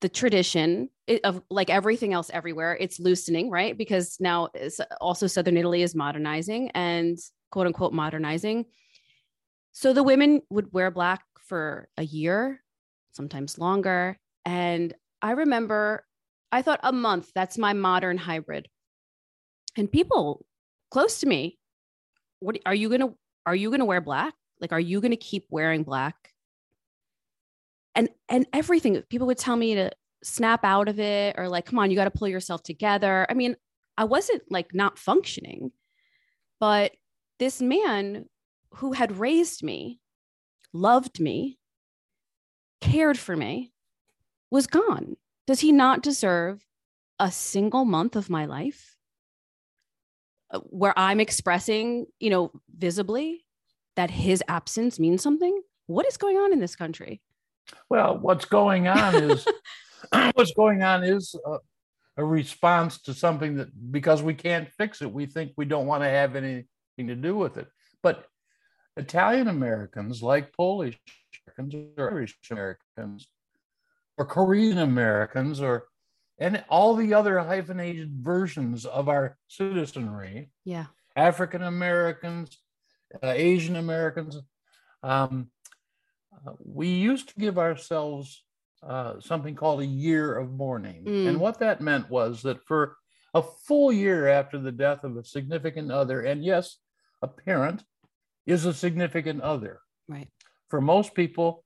[0.01, 0.91] The tradition
[1.25, 3.77] of like everything else everywhere, it's loosening, right?
[3.77, 4.49] Because now
[5.01, 7.19] also Southern Italy is modernizing and
[7.51, 8.67] quote unquote modernizing.
[9.73, 12.63] So the women would wear black for a year,
[13.13, 14.19] sometimes longer.
[14.45, 16.05] And I remember
[16.51, 18.69] I thought a month, that's my modern hybrid.
[19.77, 20.45] And people
[20.91, 21.59] close to me,
[22.41, 23.15] what are you going to
[23.47, 24.35] are you going to wear black?
[24.61, 26.17] Like are you going to keep wearing black?
[27.99, 29.91] And and everything people would tell me to
[30.23, 33.27] snap out of it or like come on, you got to pull yourself together.
[33.29, 33.57] I mean,
[33.97, 35.73] I wasn't like not functioning.
[36.61, 36.93] But
[37.41, 38.27] this man
[38.75, 39.99] who had raised me,
[40.73, 41.59] loved me,
[42.81, 43.73] cared for me,
[44.51, 45.17] was gone.
[45.49, 46.65] Does he not deserve
[47.19, 48.97] a single month of my life
[50.53, 53.45] uh, where I'm expressing, you know, visibly
[53.97, 55.61] that his absence means something?
[55.87, 57.21] What is going on in this country?
[57.89, 59.47] Well, what's going on is
[60.35, 61.59] what's going on is a,
[62.19, 66.03] a, response to something that because we can't fix it, we think we don't want
[66.03, 66.67] to have anything
[66.99, 67.67] to do with it.
[68.03, 68.25] But
[68.97, 70.99] Italian Americans, like Polish
[71.47, 73.27] Americans or Irish Americans,
[74.17, 75.87] or Korean Americans or
[76.41, 80.51] and all the other hyphenated versions of our citizenry.
[80.65, 80.87] Yeah.
[81.17, 82.59] African Americans,
[83.23, 84.39] uh, Asian Americans.
[85.03, 85.51] Um,
[86.47, 88.45] uh, we used to give ourselves
[88.83, 91.05] uh, something called a year of mourning.
[91.05, 91.29] Mm.
[91.29, 92.97] And what that meant was that for
[93.35, 96.77] a full year after the death of a significant other, and yes,
[97.23, 97.83] a parent
[98.47, 99.81] is a significant other.
[100.09, 100.29] Right.
[100.71, 101.65] For most people,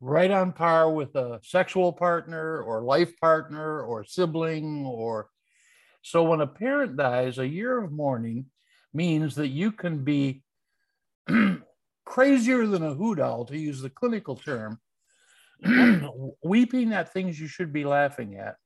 [0.00, 5.28] right on par with a sexual partner or life partner or sibling or
[6.02, 8.46] so when a parent dies a year of mourning
[8.94, 10.42] means that you can be
[12.04, 14.78] crazier than a hoot owl to use the clinical term
[16.42, 18.56] weeping at things you should be laughing at.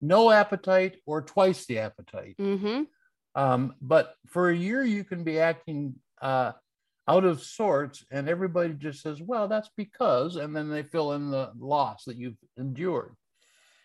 [0.00, 2.36] No appetite or twice the appetite.
[2.38, 2.82] Mm-hmm.
[3.34, 6.52] um, but for a year you can be acting uh,
[7.08, 11.30] out of sorts and everybody just says well that's because and then they fill in
[11.30, 13.14] the loss that you've endured.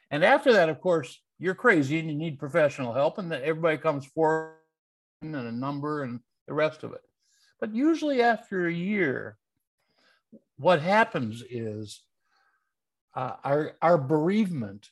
[0.09, 3.77] And after that of course you're crazy and you need professional help and then everybody
[3.77, 4.55] comes forward
[5.21, 7.01] and a number and the rest of it
[7.61, 9.37] but usually after a year
[10.57, 12.01] what happens is
[13.15, 14.89] uh, our our bereavement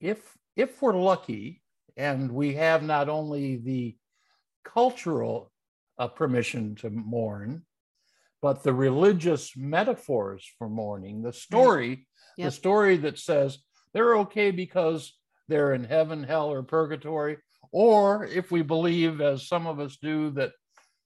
[0.00, 1.62] if if we're lucky
[1.96, 3.96] and we have not only the
[4.64, 5.50] cultural
[5.98, 7.62] a permission to mourn,
[8.40, 12.06] but the religious metaphors for mourning, the story,
[12.36, 12.46] yep.
[12.46, 13.58] the story that says
[13.92, 15.12] they're okay because
[15.48, 17.38] they're in heaven, hell, or purgatory,
[17.72, 20.52] or if we believe, as some of us do, that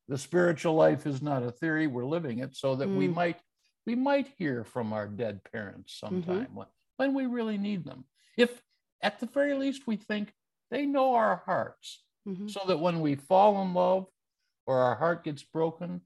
[0.09, 2.97] the spiritual life is not a theory, we're living it, so that mm.
[2.97, 3.39] we might
[3.87, 6.55] we might hear from our dead parents sometime mm-hmm.
[6.55, 6.67] when,
[6.99, 8.05] when we really need them.
[8.37, 8.63] If
[9.03, 10.33] at the very least we think
[10.71, 12.47] they know our hearts, mm-hmm.
[12.49, 14.07] so that when we fall in love
[14.67, 16.03] or our heart gets broken,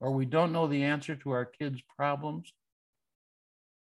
[0.00, 2.52] or we don't know the answer to our kids' problems,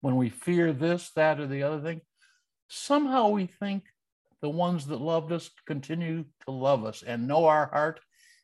[0.01, 2.01] when we fear this, that, or the other thing,
[2.69, 3.85] somehow we think
[4.43, 8.01] the ones that loved us continue to love us and know our heart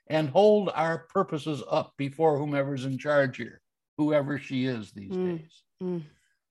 [0.08, 3.60] and hold our purposes up before whomever's in charge here,
[3.98, 5.38] whoever she is these mm.
[5.38, 5.62] days.
[5.82, 6.02] Mm.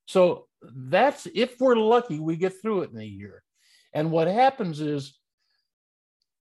[0.08, 3.44] So that's if we're lucky, we get through it in a year.
[3.94, 5.18] And what happens is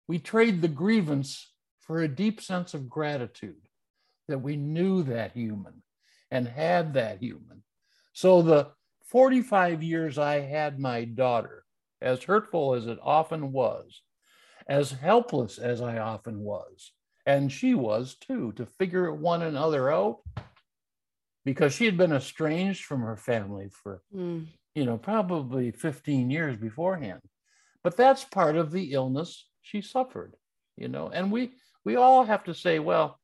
[0.08, 3.56] we trade the grievance for a deep sense of gratitude
[4.28, 5.84] that we knew that human
[6.30, 7.64] and had that human.
[8.14, 8.70] So the
[9.08, 11.66] 45 years I had my daughter,
[12.02, 14.02] as hurtful as it often was,
[14.68, 16.94] as helpless as I often was,
[17.26, 20.20] and she was too, to figure one another out
[21.46, 24.48] because she had been estranged from her family for, mm.
[24.76, 27.22] you know, probably 15 years beforehand.
[27.84, 30.36] but that's part of the illness she suffered,
[30.78, 31.10] you know.
[31.10, 31.54] And we
[31.84, 33.20] we all have to say, well,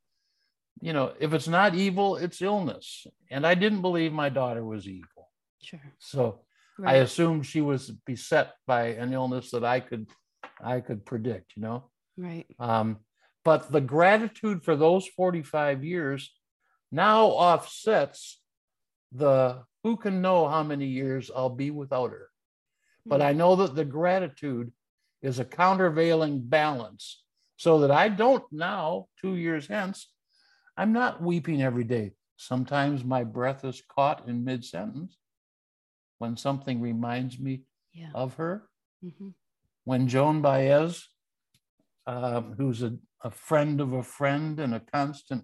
[0.82, 3.06] you know, if it's not evil, it's illness.
[3.30, 5.30] And I didn't believe my daughter was evil.
[5.62, 5.82] Sure.
[6.00, 6.42] So
[6.78, 6.96] right.
[6.96, 10.08] I assumed she was beset by an illness that I could
[10.64, 11.90] I could predict, you know.
[12.18, 12.48] Right.
[12.60, 12.98] Um,
[13.48, 16.34] but the gratitude for those 45 years
[16.92, 18.42] now offsets
[19.14, 22.28] the who can know how many years I'll be without her.
[23.06, 24.74] But I know that the gratitude
[25.22, 27.24] is a countervailing balance
[27.56, 30.12] so that I don't now, two years hence,
[30.76, 32.12] I'm not weeping every day.
[32.36, 35.16] Sometimes my breath is caught in mid sentence
[36.18, 37.62] when something reminds me
[37.94, 38.10] yeah.
[38.14, 38.68] of her.
[39.02, 39.30] Mm-hmm.
[39.86, 41.08] When Joan Baez,
[42.08, 42.94] um, who's a,
[43.24, 45.44] a friend of a friend and a constant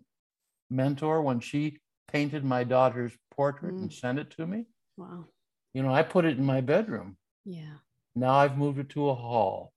[0.69, 1.77] mentor, when she
[2.11, 3.83] painted my daughter's portrait mm.
[3.83, 4.65] and sent it to me.
[4.97, 5.25] Wow.
[5.73, 7.17] You know, I put it in my bedroom.
[7.45, 7.75] Yeah.
[8.15, 9.73] Now I've moved it to a hall.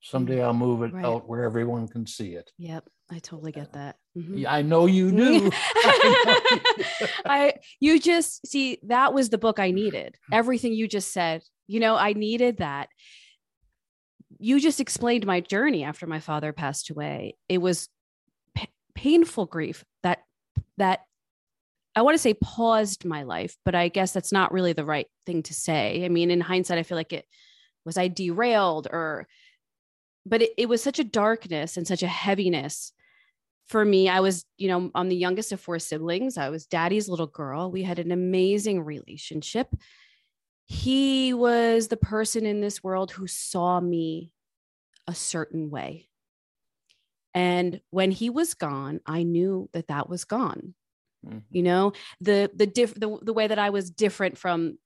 [0.00, 0.44] Someday mm.
[0.44, 1.04] I'll move it right.
[1.04, 2.50] out where everyone can see it.
[2.58, 2.88] Yep.
[3.10, 3.96] I totally get that.
[4.16, 4.38] Mm-hmm.
[4.38, 5.50] Yeah, I know you do.
[7.24, 10.16] I you just see that was the book I needed.
[10.30, 12.90] Everything you just said, you know, I needed that.
[14.38, 17.36] You just explained my journey after my father passed away.
[17.48, 17.88] It was
[18.54, 20.20] p- painful grief that
[20.76, 21.00] that
[21.96, 25.08] I want to say paused my life, but I guess that's not really the right
[25.26, 26.04] thing to say.
[26.04, 27.26] I mean, in hindsight, I feel like it
[27.84, 29.26] was I derailed or
[30.24, 32.92] but it, it was such a darkness and such a heaviness
[33.68, 36.38] for me, I was, you know, I'm the youngest of four siblings.
[36.38, 37.70] I was daddy's little girl.
[37.70, 39.68] We had an amazing relationship.
[40.68, 44.32] He was the person in this world who saw me
[45.06, 46.08] a certain way.
[47.34, 50.74] And when he was gone, I knew that that was gone.
[51.26, 51.38] Mm-hmm.
[51.50, 54.78] You know, the the diff the, the way that I was different from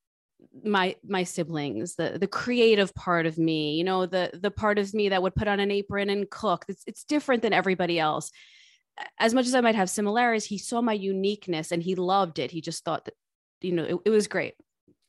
[0.64, 4.93] my my siblings the the creative part of me you know the the part of
[4.93, 8.33] me that would put on an apron and cook it's, it's different than everybody else
[9.18, 12.51] as much as I might have similarities, he saw my uniqueness and he loved it.
[12.51, 13.14] He just thought that,
[13.61, 14.55] you know, it, it was great.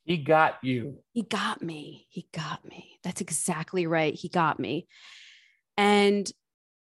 [0.06, 1.00] He got you.
[1.14, 2.08] He got me.
[2.10, 3.00] He got me.
[3.04, 4.14] That's exactly right.
[4.14, 4.88] He got me.
[5.78, 6.30] And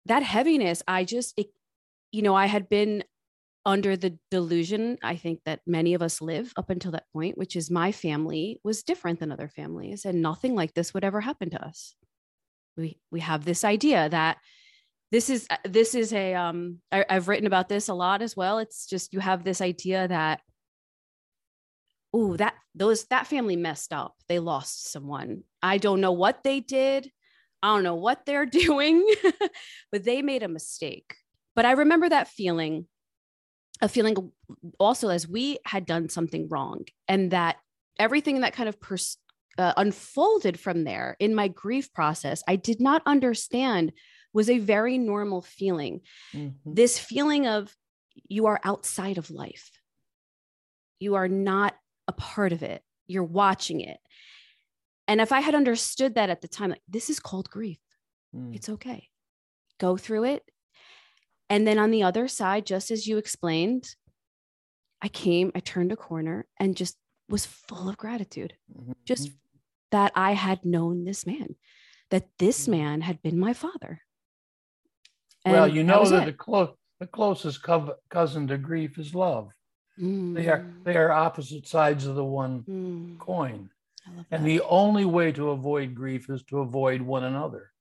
[0.05, 1.47] that heaviness, I just, it,
[2.11, 3.03] you know, I had been
[3.65, 7.57] under the delusion, I think that many of us live up until that point, which
[7.57, 11.49] is my family was different than other families and nothing like this would ever happen
[11.49, 11.93] to us.
[12.77, 14.37] We, we have this idea that
[15.11, 18.57] this is this is a um I, i've written about this a lot as well
[18.57, 20.41] it's just you have this idea that
[22.13, 24.15] oh that those that family messed up.
[24.27, 25.43] They lost someone.
[25.61, 27.11] I don't know what they did.
[27.61, 29.05] I don't know what they're doing
[29.91, 31.15] but they made a mistake.
[31.55, 32.85] But i remember that feeling
[33.81, 34.31] a feeling
[34.79, 37.57] also as we had done something wrong and that
[37.99, 39.17] everything that kind of pers-
[39.59, 43.91] uh, unfolded from there in my grief process i did not understand
[44.37, 46.01] was a very normal feeling.
[46.31, 46.73] Mm-hmm.
[46.73, 47.75] This feeling of
[48.27, 49.71] you are outside of life,
[50.99, 51.75] you are not
[52.07, 53.97] a part of it, you're watching it.
[55.07, 57.79] And if I had understood that at the time, like this is called grief,
[58.35, 58.55] mm.
[58.55, 59.07] it's okay.
[59.79, 60.43] Go through it.
[61.49, 63.87] And then on the other side, just as you explained,
[65.01, 66.97] I came, I turned a corner and just
[67.29, 68.53] was full of gratitude.
[68.75, 68.93] Mm-hmm.
[69.05, 69.29] Just
[69.91, 71.55] that I had known this man,
[72.09, 72.71] that this mm-hmm.
[72.71, 74.01] man had been my father.
[75.45, 79.15] And well, you know that, that the, clo- the closest co- cousin to grief is
[79.15, 79.49] love.
[79.99, 80.35] Mm.
[80.35, 83.19] They are they are opposite sides of the one mm.
[83.19, 83.69] coin.
[84.31, 87.71] And the only way to avoid grief is to avoid one another.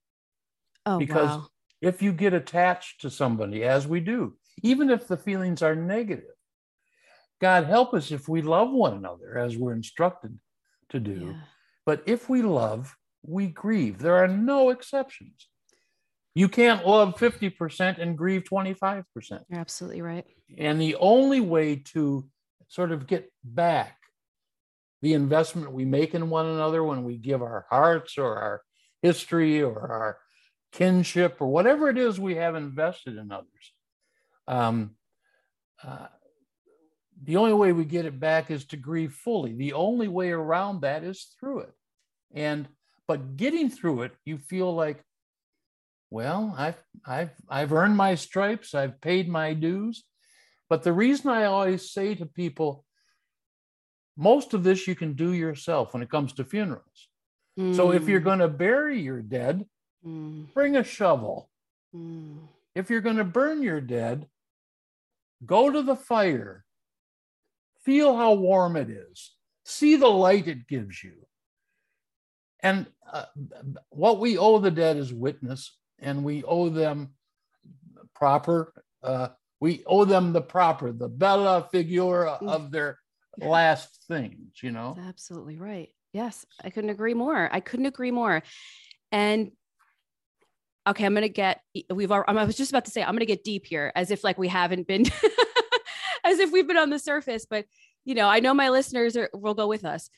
[0.85, 1.47] Oh, because wow.
[1.81, 6.35] if you get attached to somebody, as we do, even if the feelings are negative,
[7.39, 10.37] God help us if we love one another as we're instructed
[10.89, 11.33] to do.
[11.33, 11.41] Yeah.
[11.85, 13.99] But if we love, we grieve.
[13.99, 15.47] There are no exceptions.
[16.37, 19.05] You can't love 50% and grieve 25%.
[19.49, 20.23] You're absolutely right.
[20.55, 22.27] And the only way to
[22.67, 23.97] sort of get back
[25.01, 28.61] the investment we make in one another when we give our hearts or our
[29.01, 30.17] history or our
[30.71, 33.73] kinship or whatever it is we have invested in others.
[34.47, 34.91] Um,
[35.83, 36.05] uh,
[37.23, 39.53] the only way we get it back is to grieve fully.
[39.53, 41.73] The only way around that is through it.
[42.31, 42.67] And
[43.07, 45.03] but getting through it, you feel like
[46.09, 50.03] well, I've I've I've earned my stripes, I've paid my dues.
[50.69, 52.83] But the reason I always say to people,
[54.17, 57.09] most of this you can do yourself when it comes to funerals.
[57.57, 57.75] Mm.
[57.75, 58.25] So if you're mm.
[58.25, 59.65] going to bury your dead,
[60.05, 60.53] mm.
[60.53, 61.49] bring a shovel.
[61.95, 62.39] Mm.
[62.75, 64.27] If you're going to burn your dead,
[65.45, 66.65] go to the fire.
[67.83, 69.33] Feel how warm it is.
[69.65, 71.13] See the light it gives you.
[72.61, 73.25] And uh,
[73.89, 77.13] what we owe the dead is witness, and we owe them
[78.15, 78.73] proper.
[79.03, 79.29] Uh,
[79.59, 82.99] we owe them the proper, the bella figura of their
[83.37, 84.61] last things.
[84.61, 85.89] You know, That's absolutely right.
[86.13, 87.49] Yes, I couldn't agree more.
[87.51, 88.43] I couldn't agree more.
[89.11, 89.51] And
[90.87, 91.61] okay, I'm gonna get.
[91.89, 92.11] We've.
[92.11, 94.47] I was just about to say I'm gonna get deep here, as if like we
[94.47, 95.05] haven't been,
[96.23, 97.45] as if we've been on the surface.
[97.49, 97.65] But
[98.05, 100.09] you know, I know my listeners are, will go with us.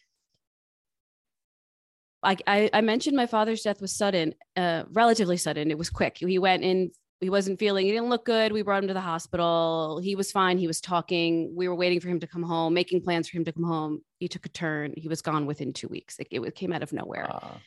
[2.24, 5.72] I, I, I mentioned my father's death was sudden, uh, relatively sudden.
[5.72, 6.18] It was quick.
[6.18, 6.92] He went in.
[7.22, 7.86] He wasn't feeling.
[7.86, 8.54] He didn't look good.
[8.54, 10.00] We brought him to the hospital.
[10.02, 10.58] He was fine.
[10.58, 11.54] He was talking.
[11.54, 14.02] We were waiting for him to come home, making plans for him to come home.
[14.20, 14.94] He took a turn.
[14.96, 16.18] He was gone within two weeks.
[16.20, 17.30] It, it came out of nowhere.
[17.30, 17.58] Uh,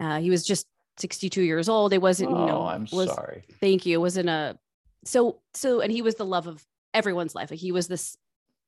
[0.00, 0.66] uh, he was just
[0.98, 1.92] 62 years old.
[1.92, 2.32] It wasn't.
[2.32, 3.44] Oh, you know, I'm was, sorry.
[3.60, 3.98] Thank you.
[3.98, 4.58] It wasn't a.
[5.04, 6.62] So so, and he was the love of
[6.92, 7.50] everyone's life.
[7.50, 8.02] Like he was the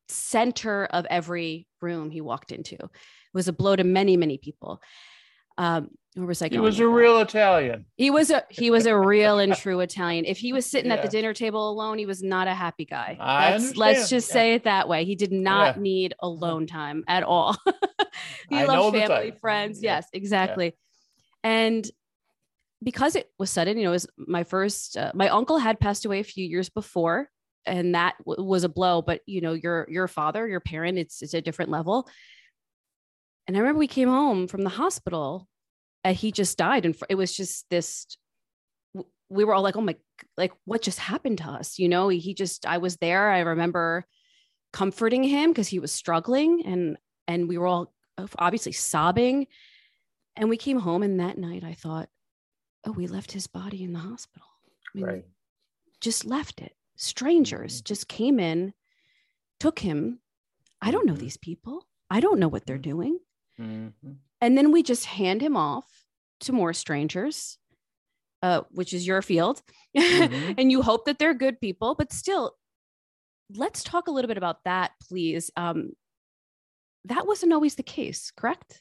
[0.09, 2.77] center of every room he walked into.
[2.77, 2.91] It
[3.35, 4.81] was a blow to many many people
[5.59, 7.87] um, where was I He was a real Italian.
[7.97, 10.25] He was a he was a real and true Italian.
[10.25, 10.99] If he was sitting yeah.
[10.99, 13.17] at the dinner table alone, he was not a happy guy.
[13.21, 13.79] I let's, understand.
[13.79, 14.33] let's just yeah.
[14.33, 15.05] say it that way.
[15.05, 15.83] He did not yeah.
[15.83, 17.57] need alone time at all.
[18.49, 19.83] he I loved family, friends.
[19.83, 20.77] Yes, exactly.
[21.43, 21.89] And
[22.83, 24.97] because it was sudden, you know, it was my first.
[24.97, 27.29] Uh, my uncle had passed away a few years before,
[27.67, 29.03] and that w- was a blow.
[29.03, 32.09] But you know, your your father, your parent, it's it's a different level.
[33.47, 35.49] And I remember we came home from the hospital
[36.03, 36.87] and he just died.
[36.87, 38.07] And it was just this,
[39.29, 39.97] we were all like, oh my,
[40.37, 41.79] like what just happened to us?
[41.79, 43.31] You know, he just, I was there.
[43.31, 44.07] I remember
[44.73, 46.97] comforting him because he was struggling and,
[47.29, 47.93] and we were all
[48.39, 49.47] obviously sobbing.
[50.37, 52.09] And we came home and that night I thought,
[52.87, 54.47] oh, we left his body in the hospital.
[54.95, 55.25] I mean, right.
[56.01, 56.75] Just left it.
[56.97, 57.85] Strangers mm-hmm.
[57.85, 58.75] just came in,
[59.59, 60.21] took him.
[60.83, 61.23] I don't know mm-hmm.
[61.23, 61.87] these people.
[62.11, 62.91] I don't know what they're mm-hmm.
[62.91, 63.19] doing.
[63.61, 64.13] Mm-hmm.
[64.41, 65.87] And then we just hand him off
[66.41, 67.59] to more strangers,
[68.43, 69.63] uh, which is your field.
[69.97, 70.53] Mm-hmm.
[70.59, 72.55] and you hope that they're good people, but still,
[73.55, 75.51] let's talk a little bit about that, please.
[75.57, 75.93] Um,
[77.07, 78.81] that wasn't always the case, correct?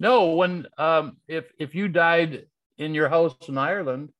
[0.00, 2.46] No, when um, if if you died
[2.76, 4.10] in your house in Ireland,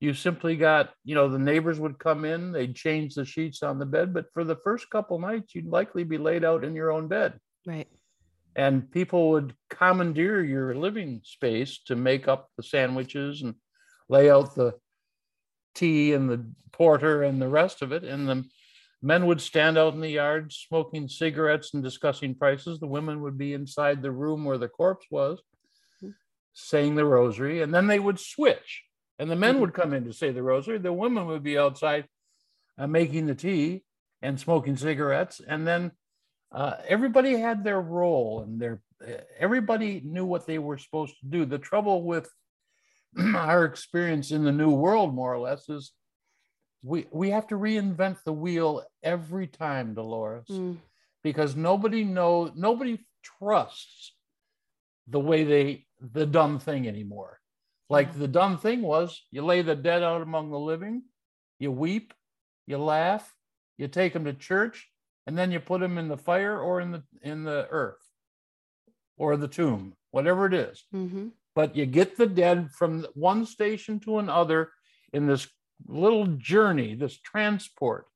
[0.00, 3.78] you simply got you know the neighbors would come in, they'd change the sheets on
[3.78, 6.90] the bed, but for the first couple nights, you'd likely be laid out in your
[6.90, 7.38] own bed.
[7.66, 7.86] Right
[8.56, 13.54] and people would commandeer your living space to make up the sandwiches and
[14.08, 14.74] lay out the
[15.74, 18.04] tea and the porter and the rest of it.
[18.04, 18.44] And the
[19.02, 22.78] men would stand out in the yard smoking cigarettes and discussing prices.
[22.78, 25.40] The women would be inside the room where the corpse was
[26.02, 26.10] mm-hmm.
[26.52, 27.62] saying the rosary.
[27.62, 28.82] And then they would switch.
[29.18, 29.60] And the men mm-hmm.
[29.62, 30.78] would come in to say the rosary.
[30.78, 32.06] The women would be outside
[32.78, 33.84] uh, making the tea
[34.22, 35.40] and smoking cigarettes.
[35.46, 35.92] And then
[36.54, 38.80] uh, everybody had their role and their
[39.38, 41.44] everybody knew what they were supposed to do.
[41.44, 42.30] The trouble with
[43.34, 45.92] our experience in the new world, more or less, is
[46.82, 50.76] we we have to reinvent the wheel every time, Dolores, mm.
[51.24, 54.14] because nobody knows, nobody trusts
[55.08, 57.40] the way they the dumb thing anymore.
[57.90, 61.02] Like the dumb thing was, you lay the dead out among the living,
[61.58, 62.14] you weep,
[62.66, 63.34] you laugh,
[63.76, 64.88] you take them to church,
[65.26, 68.02] and then you put them in the fire or in the in the earth
[69.16, 70.84] or the tomb, whatever it is.
[70.94, 71.28] Mm-hmm.
[71.54, 74.70] But you get the dead from one station to another
[75.12, 75.46] in this
[75.86, 78.06] little journey, this transport,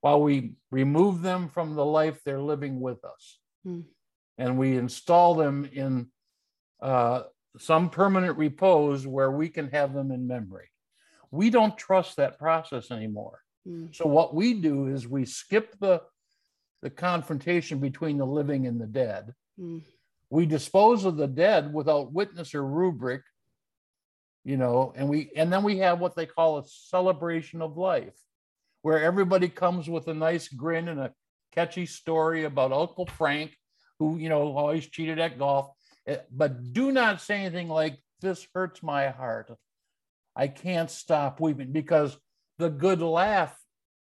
[0.00, 3.38] while we remove them from the life they're living with us.
[3.66, 3.84] Mm.
[4.36, 6.08] And we install them in
[6.82, 7.22] uh,
[7.58, 10.68] some permanent repose where we can have them in memory.
[11.30, 13.40] We don't trust that process anymore.
[13.66, 13.94] Mm.
[13.94, 16.02] So, what we do is we skip the
[16.84, 19.32] the confrontation between the living and the dead.
[19.58, 19.80] Mm.
[20.28, 23.22] We dispose of the dead without witness or rubric,
[24.44, 28.12] you know, and we and then we have what they call a celebration of life,
[28.82, 31.14] where everybody comes with a nice grin and a
[31.52, 33.56] catchy story about Uncle Frank,
[33.98, 35.70] who you know always cheated at golf.
[36.06, 39.50] Eh, but do not say anything like this hurts my heart.
[40.36, 42.14] I can't stop weeping because
[42.58, 43.58] the good laugh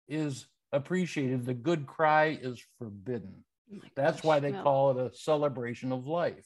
[0.09, 0.45] is
[0.75, 1.45] appreciated.
[1.45, 3.43] The good cry is forbidden.
[3.73, 4.63] Oh That's gosh, why they no.
[4.63, 6.45] call it a celebration of life.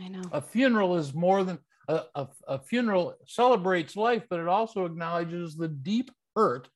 [0.00, 0.22] I know.
[0.32, 5.54] A funeral is more than a, a, a funeral celebrates life, but it also acknowledges
[5.56, 6.68] the deep hurt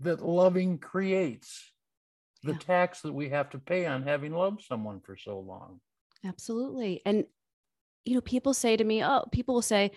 [0.00, 1.72] that loving creates,
[2.42, 2.58] the yeah.
[2.58, 5.80] tax that we have to pay on having loved someone for so long.
[6.24, 7.00] Absolutely.
[7.06, 7.24] And,
[8.04, 9.92] you know, people say to me, oh, people will say,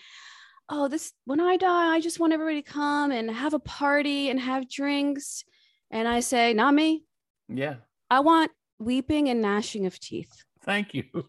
[0.70, 4.30] oh, this, when I die, I just want everybody to come and have a party
[4.30, 5.44] and have drinks
[5.92, 7.04] and I say, not me.
[7.48, 7.76] Yeah.
[8.10, 10.32] I want weeping and gnashing of teeth.
[10.64, 11.04] Thank you.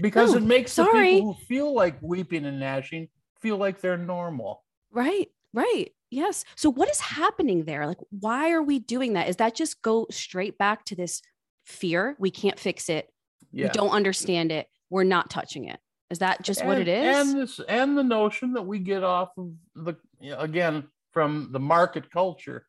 [0.00, 3.08] because No, it makes the people who feel like weeping and gnashing
[3.40, 4.64] feel like they're normal.
[4.92, 5.90] Right, right.
[6.10, 6.44] Yes.
[6.56, 7.86] So what is happening there?
[7.86, 9.28] Like, why are we doing that?
[9.28, 11.22] Is that just go straight back to this
[11.64, 12.16] fear?
[12.18, 13.08] We can't fix it.
[13.52, 13.66] Yeah.
[13.66, 14.66] We don't understand it.
[14.90, 15.78] We're not touching it.
[16.10, 17.16] Is that just what it is?
[17.28, 19.94] And- this and the notion that we get off of the
[20.36, 22.66] again from the market culture.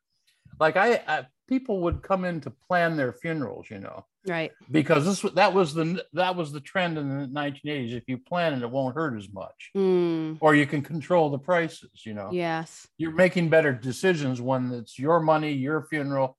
[0.60, 4.52] Like I, I people would come in to plan their funerals, you know, right.
[4.70, 7.92] because this that was the that was the trend in the 1980s.
[7.92, 11.38] If you plan it, it won't hurt as much, Mm, or you can control the
[11.38, 12.02] prices.
[12.04, 12.86] You know, yes.
[12.98, 16.36] you're making better decisions when it's your money, your funeral,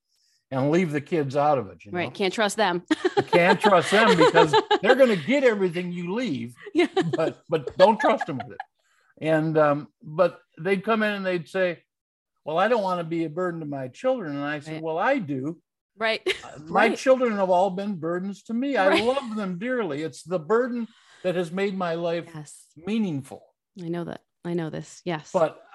[0.50, 1.84] and leave the kids out of it.
[1.84, 2.14] You know, Right.
[2.14, 2.82] Can't trust them.
[3.16, 6.86] you can't trust them because they're going to get everything you leave yeah.
[7.16, 8.58] but but don't trust them with it.
[9.20, 11.83] And um, but they'd come in and they'd say,
[12.44, 14.82] "Well, I don't want to be a burden to my children." And I said, Right.
[14.82, 15.60] "Well, I do.
[15.96, 16.20] Right.
[16.26, 16.98] Uh, my Right.
[16.98, 18.76] children have all been burdens to me.
[18.76, 20.02] I love them dearly.
[20.02, 20.88] It's the burden
[21.22, 22.66] that has made my life yes.
[22.76, 23.42] meaningful.
[23.82, 24.20] I know that.
[24.44, 25.00] I know this.
[25.04, 25.30] Yes.
[25.32, 25.62] But,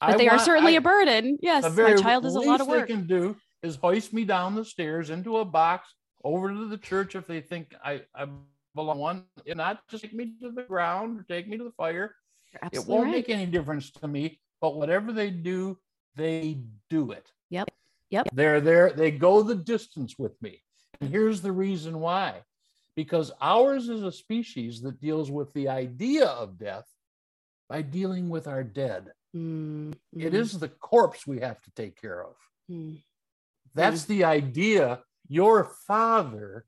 [0.00, 1.36] But they are certainly a burden.
[1.42, 1.76] Yes.
[1.76, 2.88] My child is a lot of work.
[2.88, 5.94] They can do is hoist me down the stairs into a box
[6.24, 8.26] over to the church if they think I, I
[8.74, 11.72] belong one, and not just take me to the ground or take me to the
[11.72, 12.14] fire.
[12.72, 13.12] It won't right.
[13.12, 15.78] make any difference to me but whatever they do
[16.16, 16.58] they
[16.88, 17.70] do it Yep.
[18.10, 18.28] Yep.
[18.32, 20.62] they're there they go the distance with me
[21.00, 22.42] and here's the reason why
[22.96, 26.86] because ours is a species that deals with the idea of death
[27.68, 32.24] by dealing with our dead Mm, it is the corpse we have to take care
[32.24, 32.34] of
[32.68, 33.00] mm.
[33.76, 36.64] that's the idea your father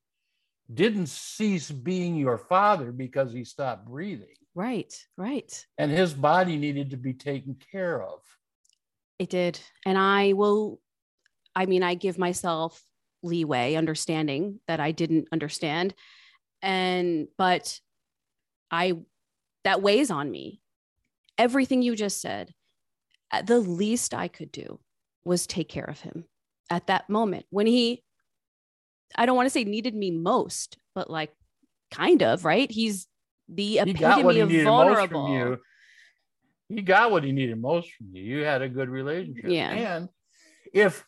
[0.73, 4.95] didn't cease being your father because he stopped breathing Right.
[5.17, 5.67] Right.
[5.77, 8.21] and his body needed to be taken care of
[9.23, 9.61] It did.
[9.87, 10.81] And I will,
[11.55, 12.83] I mean, I give myself
[13.23, 15.95] leeway, understanding that I didn't understand.
[16.61, 17.79] And, but
[18.69, 18.95] I,
[19.63, 20.61] that weighs on me.
[21.39, 22.53] Everything you just said,
[23.31, 24.81] uh, the least I could do
[25.25, 26.25] was take care of him
[26.69, 28.03] at that moment when he,
[29.15, 31.31] I don't want to say needed me most, but like
[31.93, 32.69] kind of, right?
[32.69, 33.07] He's
[33.49, 35.59] the he got what epitome of vulnerable.
[36.75, 38.23] He got what he needed most from you.
[38.23, 39.51] You had a good relationship.
[39.51, 39.71] Yeah.
[39.71, 40.09] And
[40.73, 41.05] if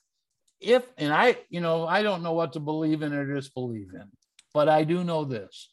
[0.61, 4.11] if and I, you know, I don't know what to believe in or disbelieve in,
[4.53, 5.71] but I do know this.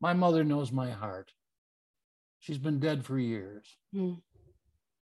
[0.00, 1.32] My mother knows my heart.
[2.38, 3.76] She's been dead for years.
[3.92, 4.14] Hmm.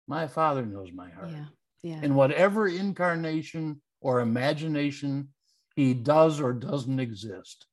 [0.07, 1.31] My father knows my heart.
[1.31, 1.45] Yeah.
[1.83, 2.03] Yeah.
[2.03, 5.29] In whatever incarnation or imagination
[5.75, 7.67] he does or doesn't exist,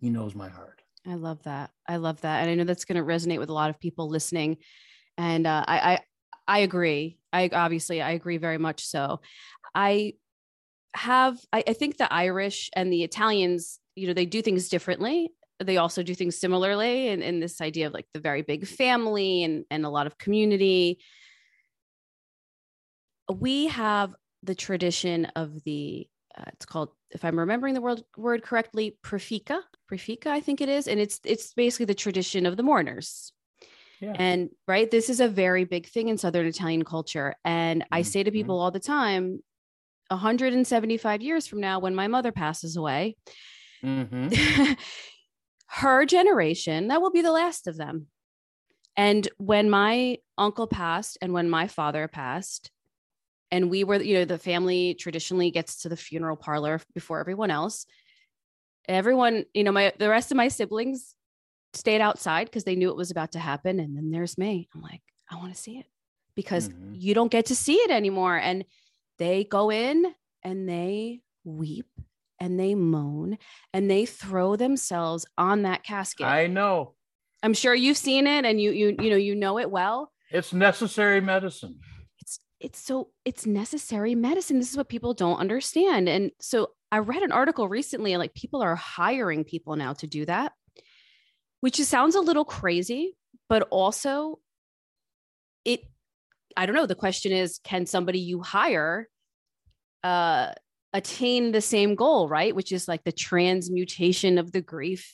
[0.00, 0.80] he knows my heart.
[1.06, 1.70] I love that.
[1.86, 2.40] I love that.
[2.40, 4.56] And I know that's going to resonate with a lot of people listening.
[5.16, 6.00] And uh, I, I,
[6.46, 7.18] I agree.
[7.32, 9.20] I obviously, I agree very much so.
[9.74, 10.14] I
[10.94, 15.32] have, I, I think the Irish and the Italians, you know, they do things differently.
[15.62, 19.44] They also do things similarly in, in this idea of like the very big family
[19.44, 20.98] and, and a lot of community.
[23.32, 28.42] We have the tradition of the, uh, it's called, if I'm remembering the word, word
[28.42, 29.60] correctly, prefica,
[29.90, 30.88] prefica, I think it is.
[30.88, 33.32] And it's, it's basically the tradition of the mourners.
[34.04, 34.12] Yeah.
[34.18, 37.34] And right, this is a very big thing in Southern Italian culture.
[37.44, 38.34] And I say to Mhm.
[38.34, 39.42] people all the time,
[40.10, 43.16] 175 years from now, when my mother passes away,
[43.82, 44.30] Mhm.
[45.68, 48.08] her generation, that will be the last of them.
[48.96, 52.70] And when my uncle passed and when my father passed,
[53.50, 57.50] and we were, you know, the family traditionally gets to the funeral parlor before everyone
[57.50, 57.86] else.
[58.86, 61.14] Everyone, you know, my the rest of my siblings
[61.76, 63.80] stayed outside because they knew it was about to happen.
[63.80, 64.68] And then there's me.
[64.74, 65.86] I'm like, I want to see it
[66.34, 66.92] because Mhm.
[66.94, 68.36] you don't get to see it anymore.
[68.36, 68.64] And
[69.18, 71.86] they go in and they weep
[72.40, 73.38] and they moan
[73.72, 76.26] and they throw themselves on that casket.
[76.26, 76.94] I know.
[77.42, 80.12] I'm sure you've seen it and you you you know you know it well.
[80.30, 81.78] It's necessary medicine.
[82.20, 84.58] It's it's so it's necessary medicine.
[84.58, 86.08] This is what people don't understand.
[86.08, 90.24] And so I read an article recently like people are hiring people now to do
[90.26, 90.52] that.
[91.64, 93.16] Which sounds a little crazy,
[93.48, 94.38] but also
[95.64, 95.80] it
[96.58, 99.08] I don't know, the question is can somebody you hire
[100.02, 100.52] uh
[100.92, 102.54] attain the same goal, right?
[102.54, 105.10] Which is like the transmutation of the grief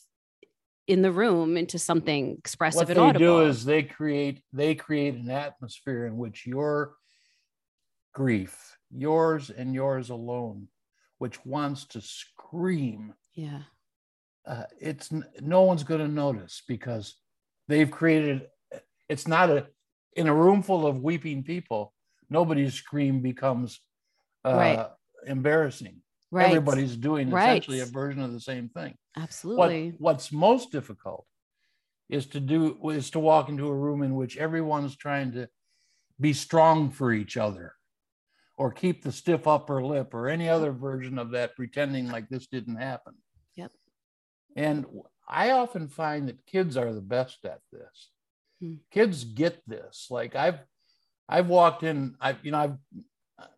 [0.88, 3.42] in the room into something expressive what they audible.
[3.42, 6.94] do is they create they create an atmosphere in which your
[8.12, 10.66] grief yours and yours alone
[11.18, 13.60] which wants to scream yeah.
[14.46, 15.10] Uh, it's
[15.40, 17.16] no one's going to notice because
[17.68, 18.48] they've created
[19.08, 19.66] it's not a
[20.16, 21.92] in a room full of weeping people
[22.28, 23.80] nobody's scream becomes
[24.44, 24.86] uh, Right.
[25.26, 26.46] embarrassing Right.
[26.46, 27.56] everybody's doing Right.
[27.62, 28.94] essentially a version of the same thing.
[29.14, 29.94] What, Absolutely.
[29.98, 31.26] what's most difficult
[32.08, 35.48] is to do is to walk into a room in which everyone's trying to
[36.20, 37.74] be strong for each other
[38.56, 42.46] or keep the stiff upper lip or any other version of that pretending like this
[42.46, 43.14] didn't happen.
[44.56, 44.86] And
[45.28, 48.10] I often find that kids are the best at this.
[48.60, 48.74] Hmm.
[48.90, 50.08] Kids get this.
[50.10, 50.58] Like I've
[51.28, 52.76] I've walked in I've, you know I've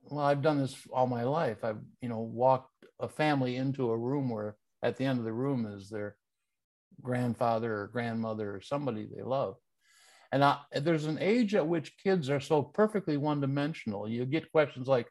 [0.04, 1.64] well I've done this all my life.
[1.64, 2.70] I've you know walked
[3.00, 6.16] a family into a room where at the end of the room is their
[7.00, 9.56] grandfather or grandmother or somebody they love.
[10.30, 14.08] And I, there's an age at which kids are so perfectly one dimensional.
[14.08, 15.08] You get questions like,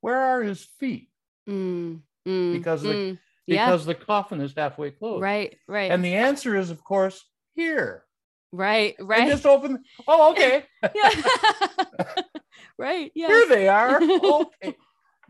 [0.00, 1.08] Where are his feet?
[1.48, 3.18] Mm, mm, Because the-
[3.48, 3.54] mm.
[3.54, 3.66] yeah.
[3.66, 5.22] Because the coffin is halfway closed.
[5.22, 5.56] Right.
[5.68, 5.90] Right.
[5.90, 7.24] And the answer is, of course,
[7.54, 8.04] here.
[8.52, 8.94] right.
[8.98, 9.28] And Right.
[9.28, 9.82] just open.
[10.06, 10.64] Oh, okay.
[10.94, 11.10] yeah.
[12.78, 13.10] right.
[13.14, 13.28] Yeah.
[13.28, 14.00] Here they are.
[14.02, 14.76] Okay.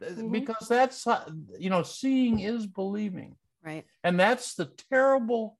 [0.02, 0.30] Mhm.
[0.30, 1.06] Because that's,
[1.58, 3.36] you know, seeing is believing.
[3.64, 3.84] Right.
[4.04, 5.58] And that's the terrible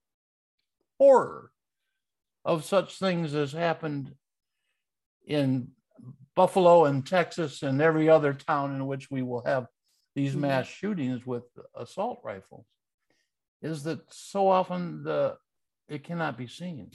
[0.98, 1.50] horror
[2.44, 4.14] of such things as happened
[5.26, 5.68] in
[6.34, 9.66] Buffalo and Texas and every other town in which we will have
[10.16, 10.40] these Mhm.
[10.40, 11.44] mass shootings with
[11.74, 12.66] assault rifles
[13.60, 15.38] is that so often the
[15.88, 16.90] it cannot be seen.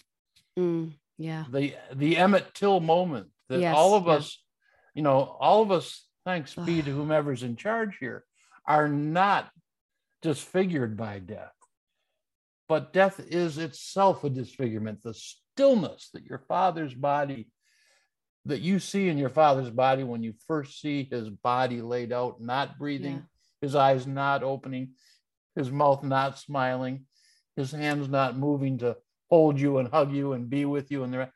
[0.57, 1.45] Mm, yeah.
[1.49, 4.13] The the Emmett Till moment that Yes, all of yeah.
[4.15, 4.43] us,
[4.95, 8.25] you know, all of us, thanks be to whomever's in charge here,
[8.65, 9.51] are not
[10.21, 11.55] disfigured by death.
[12.67, 15.03] But death is itself a disfigurement.
[15.03, 17.49] The stillness that your father's body,
[18.45, 22.41] that you see in your father's body when you first see his body laid out,
[22.41, 23.21] not breathing, Yeah.
[23.61, 24.95] his eyes not opening,
[25.55, 27.05] his mouth not smiling,
[27.55, 28.97] his hands not moving to
[29.29, 31.03] hold you and hug you and be with you.
[31.03, 31.29] And the,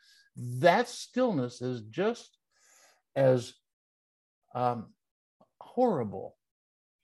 [0.59, 2.37] that stillness is just
[3.15, 3.53] as
[4.53, 4.87] um,
[5.61, 6.35] horrible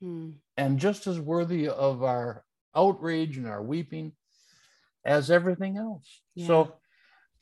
[0.03, 2.43] Mm, and just as worthy of our
[2.75, 4.13] outrage and our weeping
[5.05, 6.21] as everything else.
[6.47, 6.73] So,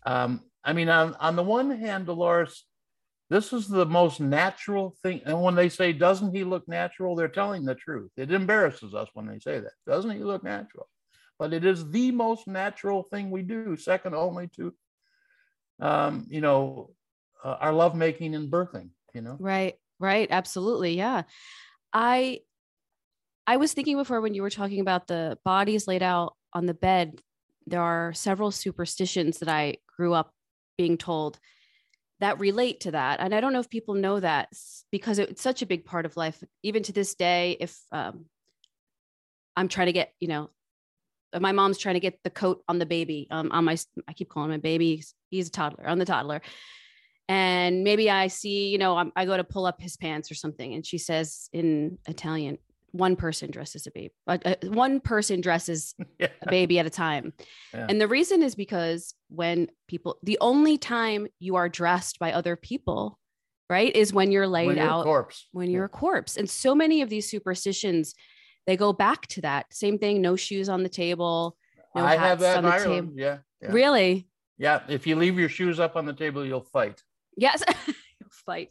[0.06, 2.66] um, I mean, on, on the one hand, Dolores,
[3.30, 5.22] this is the most natural thing.
[5.26, 7.16] And when they say, doesn't he look natural?
[7.16, 8.12] They're telling the truth.
[8.18, 9.72] It embarrasses us when they say that.
[9.88, 10.88] Doesn't he look natural?
[11.38, 14.74] But it is the most natural thing we do, second only to,
[15.80, 16.92] um, you know,
[17.44, 19.38] uh, our lovemaking and birthing, you know?
[19.40, 19.76] Right.
[20.00, 20.28] Right.
[20.30, 20.98] Absolutely.
[20.98, 21.24] Yeah.
[21.94, 22.42] I
[23.48, 26.74] I was thinking before when you were talking about the bodies laid out on the
[26.74, 27.20] bed,
[27.66, 30.34] there are several superstitions that I grew up
[30.80, 31.38] being told
[32.22, 33.20] that relate to that.
[33.20, 34.48] And I don't know if people know that
[34.92, 36.42] because it's such a big part of life.
[36.64, 38.26] Even to this day, if um,
[39.58, 40.50] I'm trying to get, you know,
[41.38, 43.78] my mom's trying to get the coat on the baby, um, on my,
[44.08, 45.04] I keep calling my baby.
[45.30, 46.42] He's a toddler, on the toddler.
[47.28, 50.36] And maybe I see, you know, I'm, I go to pull up his pants or
[50.36, 52.58] something, and she says in Italian,
[52.92, 56.28] one person dresses a baby, uh, uh, one person dresses Yeah.
[56.42, 57.34] a baby at a time.
[57.74, 57.86] Yeah.
[57.90, 62.56] And the reason is because when people, the only time you are dressed by other
[62.56, 63.20] people,
[63.70, 65.48] right, is when you're laid When you're a out, corpse.
[65.52, 66.38] when you're a corpse.
[66.38, 68.16] And so many of these superstitions,
[68.68, 71.56] they go back to that same thing no shoes on the table.
[71.96, 73.08] No I have that on in the Ireland.
[73.10, 73.20] table.
[73.20, 73.38] Yeah.
[73.62, 73.72] yeah.
[73.72, 74.28] Really?
[74.58, 74.82] Yeah.
[74.90, 77.02] If you leave your shoes up on the table, you'll fight.
[77.38, 77.64] Yes.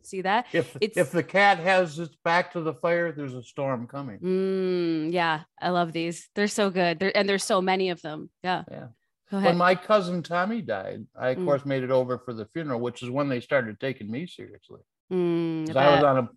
[0.03, 0.47] See that?
[0.53, 4.19] If It's- if the cat has its back to the fire, there's a storm coming.
[4.21, 6.29] Mm, yeah, I love these.
[6.35, 6.99] They're so good.
[6.99, 8.31] There and there's so many of them.
[8.43, 8.65] Yeah.
[8.71, 8.89] Yeah.
[9.31, 11.45] When my cousin Tommy died, I of Mm.
[11.45, 14.81] course made it over for the funeral, which is when they started taking me seriously.
[15.13, 16.29] Mm, I was on a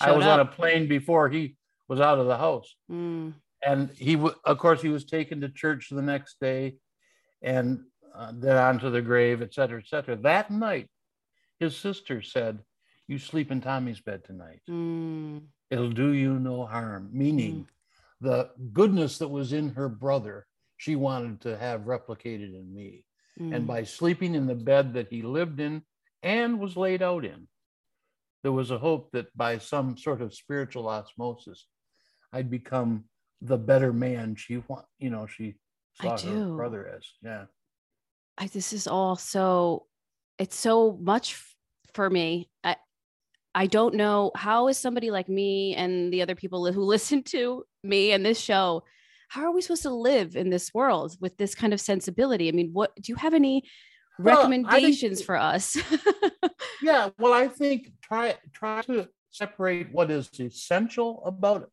[0.00, 1.56] I was on a plane before he
[1.88, 3.32] was out of the house, Mm,
[3.66, 6.76] and he w- of course he was taken to church the next day,
[7.42, 7.84] and
[8.14, 10.16] uh, then onto the grave, et cetera, et cetera.
[10.16, 10.88] That night,
[11.60, 12.58] his sister said,
[13.08, 17.66] "You sleep in Tommy's bed tonight." mm, it'll do you no harm, meaning
[18.20, 20.46] the goodness that was in her brother,
[20.76, 23.04] she wanted to have replicated in me.
[23.38, 23.54] mm.
[23.54, 25.82] And by sleeping in the bed that he lived in
[26.22, 27.48] and was laid out in,
[28.42, 31.66] there was a hope that by some sort of spiritual osmosis,
[32.32, 33.04] I'd become
[33.40, 35.54] the better man she want, you know, she
[36.00, 36.56] I saw her do.
[36.56, 37.04] brother as.
[37.22, 37.44] Yeah.
[38.36, 39.86] I, this is all so
[40.38, 41.54] it's so much f-
[41.94, 42.48] for me.
[42.62, 42.76] I
[43.58, 47.64] I don't know how is somebody like me and the other people who listen to
[47.82, 48.84] me and this show,
[49.28, 52.48] how are we supposed to live in this world with this kind of sensibility?
[52.48, 53.64] I mean, what do you have any
[54.18, 55.76] Well, I think- recommendations for us?
[56.80, 57.10] Yeah.
[57.18, 61.70] Well, I think try try to separate what is essential about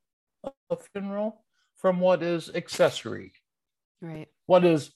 [0.72, 1.46] a funeral
[1.82, 3.34] from what is accessory.
[4.02, 4.28] right.
[4.48, 4.92] what is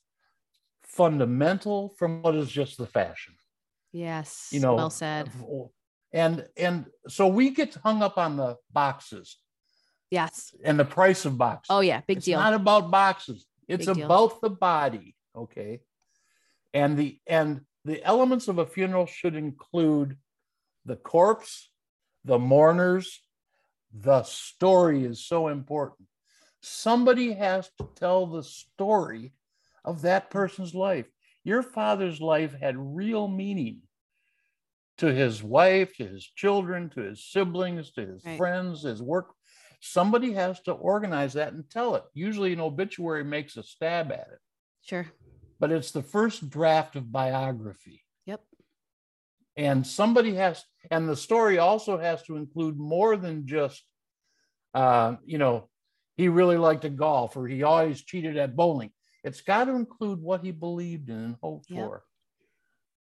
[0.82, 3.36] fundamental from what is just the fashion
[3.92, 4.50] Yes.
[4.52, 5.30] you know well said.
[6.12, 9.38] And and so we get hung up on the boxes
[10.12, 10.56] Yes.
[10.64, 11.68] And the price of boxes.
[11.70, 12.18] Oh yeah, big deal.
[12.18, 12.40] it's deal.
[12.40, 13.46] not about boxes.
[13.68, 14.06] It's Big deal.
[14.06, 15.16] about the body.
[15.36, 15.82] Okay.
[16.74, 20.18] And the and the elements of a funeral should include
[20.86, 21.70] the corpse,
[22.26, 23.22] the mourners.
[23.94, 26.08] The story is so important.
[26.62, 29.34] Somebody has to tell the story
[29.86, 31.08] of that person's life.
[31.44, 33.82] Your father's life had real meaning
[35.00, 38.38] to his wife, to his children, to his siblings, to his Right.
[38.38, 39.34] friends, his work.
[39.82, 42.04] Somebody has to organize that and tell it.
[42.14, 44.40] Usually, an obituary makes a stab at it,
[44.82, 45.08] sure.
[45.60, 48.04] but it's the first draft of biography.
[48.26, 48.44] Yep.
[49.56, 53.84] And somebody has, and the story also has to include more than just,
[54.74, 55.70] uh, you know,
[56.18, 58.92] he really liked to golf or he always cheated at bowling.
[59.24, 61.78] It's got to include what he believed in and hoped Yep.
[61.86, 62.04] for.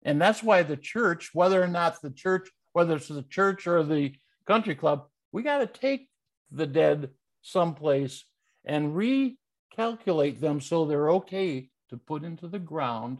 [0.05, 3.83] And that's why the church, whether or not the church, whether it's the church or
[3.83, 4.13] the
[4.47, 6.07] country club, we got to take
[6.51, 7.09] the dead
[7.41, 8.23] someplace
[8.63, 13.19] and recalculate them so they're okay to put into the ground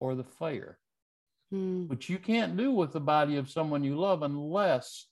[0.00, 0.78] or the fire
[1.54, 1.86] Hmm.
[1.86, 5.06] which you can't do with the body of someone you love unless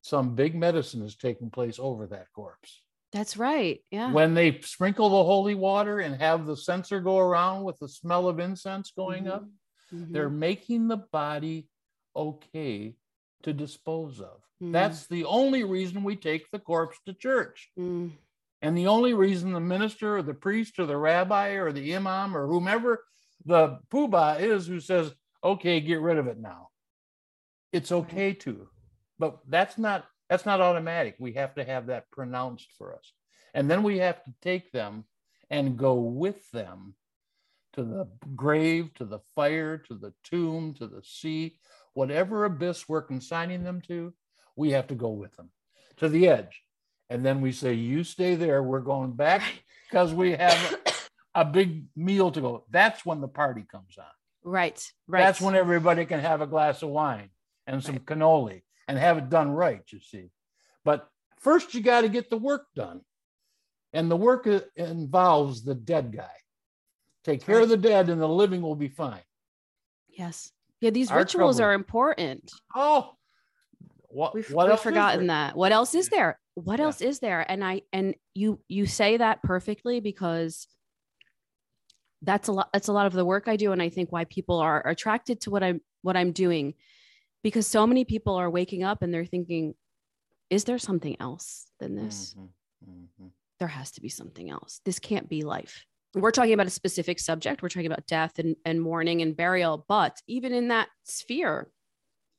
[0.00, 2.82] some big medicine is taking place over that corpse.
[3.10, 3.80] That's right.
[3.90, 4.12] Yeah.
[4.12, 8.28] When they sprinkle the holy water and have the censer go around with the smell
[8.28, 9.44] of incense going up,
[9.92, 10.12] Mhm.
[10.12, 11.68] they're making the body
[12.14, 12.96] okay
[13.42, 14.42] to dispose of.
[14.60, 14.72] Mhm.
[14.72, 17.70] That's the only reason we take the corpse to church.
[17.78, 18.12] Mm.
[18.60, 22.36] And the only reason the minister or the priest or the rabbi or the imam
[22.36, 23.04] or whomever
[23.44, 25.12] the poobah is who says,
[25.42, 26.68] okay, get rid of it now.
[27.72, 28.68] It's okay to,
[29.18, 31.16] but that's not that's not automatic.
[31.18, 33.12] We have to have that pronounced for us.
[33.52, 35.04] And then we have to take them
[35.50, 36.94] and go with them
[37.74, 41.56] to the grave, to the fire, to the tomb, to the sea,
[41.94, 44.12] whatever abyss we're consigning them to,
[44.56, 45.50] we have to go with them
[45.96, 46.62] to the edge.
[47.10, 48.62] And then we say, You stay there.
[48.62, 49.42] We're going back
[49.88, 50.78] because we have
[51.34, 52.64] a big meal to go.
[52.70, 54.04] That's when the party comes on.
[54.44, 54.82] Right.
[55.06, 55.20] Right.
[55.20, 57.30] That's when everybody can have a glass of wine
[57.66, 58.06] and some Right.
[58.06, 60.30] cannoli and have it done right, you see.
[60.84, 61.08] But
[61.38, 63.02] first, you got to get the work done.
[63.92, 66.30] And the work uh, involves the dead guy.
[67.24, 69.20] Take care of the dead, and the living will be fine.
[70.08, 70.50] Yes.
[70.80, 70.90] Yeah.
[70.90, 72.52] These Our rituals trouble- are important.
[72.74, 73.14] Oh,
[74.08, 75.56] what, We've, what we've else forgotten that.
[75.56, 76.38] What else is there?
[76.54, 76.86] What Yeah.
[76.86, 77.50] else is there?
[77.50, 80.66] And I and you you say that perfectly because
[82.20, 84.24] that's a lot that's a lot of the work I do and I think why
[84.26, 86.74] people are attracted to what I'm what I'm doing
[87.42, 89.74] because so many people are waking up and they're thinking
[90.50, 92.34] is there something else than this?
[92.38, 93.30] Mhm, mhm.
[93.58, 94.80] There has to be something else.
[94.84, 95.86] This can't be life.
[96.14, 97.62] We're talking about a specific subject.
[97.62, 99.84] We're talking about death and, and mourning and burial.
[99.88, 101.70] But even in that sphere,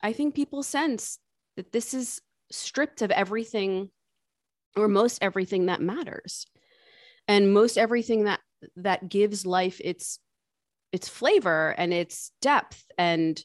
[0.01, 1.17] I think people sense
[1.55, 2.21] that this is
[2.51, 3.89] stripped of everything
[4.75, 6.45] or most everything that matters
[7.27, 8.39] and most everything that
[8.75, 10.19] that gives life its
[10.91, 13.43] its flavor and its depth and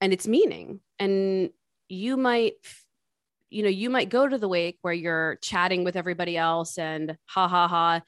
[0.00, 1.50] and its meaning and
[1.88, 2.54] you might
[3.50, 7.16] you know you might go to the wake where you're chatting with everybody else and
[7.26, 8.00] ha ha ha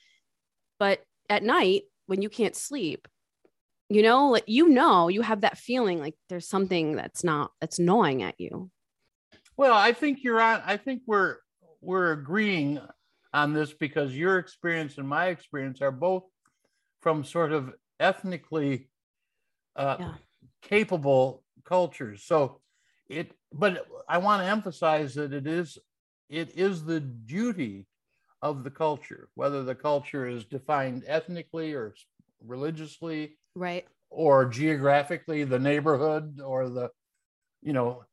[0.78, 3.08] but at night when you can't sleep
[3.88, 7.78] you know like you know you have that feeling like there's something that's not that's
[7.78, 8.70] gnawing at you
[9.56, 10.62] Well, I think you're on.
[10.66, 11.36] I think we're
[11.80, 12.78] we're agreeing
[13.32, 16.24] on this because your experience and my experience are both
[17.00, 18.88] from sort of ethnically
[19.76, 20.14] uh, Yeah.
[20.62, 22.22] capable cultures.
[22.24, 22.60] So
[23.08, 25.78] it, but I want to emphasize that it is
[26.28, 27.86] it is the duty
[28.50, 31.94] of the culture, whether the culture is defined ethnically or
[32.44, 36.90] religiously right or geographically the neighborhood or the
[37.62, 38.04] you know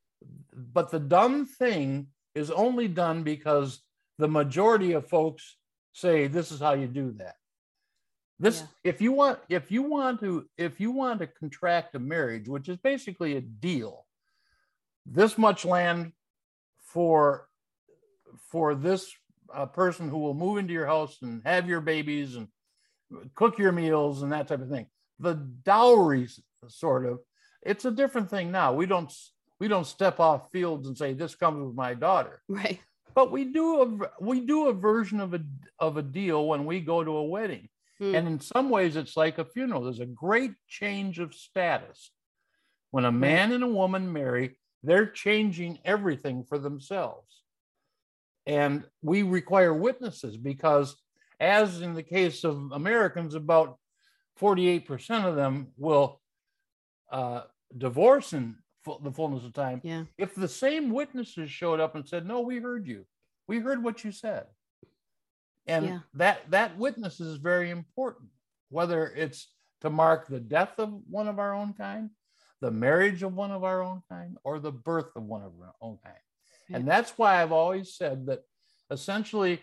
[0.54, 3.82] but the done thing is only done because
[4.18, 5.58] the majority of folks
[5.92, 7.36] say this is how you do that
[8.40, 8.68] this Yeah.
[8.92, 12.70] if you want if you want to if you want to contract a marriage which
[12.70, 14.06] is basically a deal
[15.06, 16.14] this much land
[16.80, 17.48] for
[18.50, 19.14] for this
[19.54, 22.48] uh, person who will move into your house and have your babies and
[23.36, 24.88] cook your meals and that type of thing.
[25.20, 27.20] The dowries sort of
[27.62, 28.74] it's a different thing now.
[28.74, 29.12] We don't
[29.60, 32.42] we don't step off fields and say this comes with my daughter.
[32.50, 32.80] Right.
[33.16, 35.42] But we do a we do a version of a
[35.80, 37.70] of a deal when we go to a wedding.
[38.00, 38.16] Hmm.
[38.16, 39.84] and in some ways it's like a funeral.
[39.84, 42.12] There's a great change of status.
[42.90, 47.43] When a man and a woman marry they're changing everything for themselves
[48.46, 50.96] and we require witnesses because
[51.40, 53.78] as in the case of americans about
[54.40, 56.20] 48% of them will
[57.12, 57.42] uh,
[57.78, 58.56] divorce in
[59.02, 62.60] the fullness of time yeah if the same witnesses showed up and said, No, we
[62.60, 63.06] heard you,
[63.48, 64.48] we heard what you said.
[65.68, 66.00] And Yeah.
[66.16, 68.30] that that witness is very important,
[68.70, 69.48] whether it's
[69.82, 72.10] to mark the death of one of our own kind,
[72.60, 75.74] the marriage of one of our own kind, or the birth of one of our
[75.82, 76.16] own kind.
[76.72, 78.44] And that's why I've always said that
[78.92, 79.62] essentially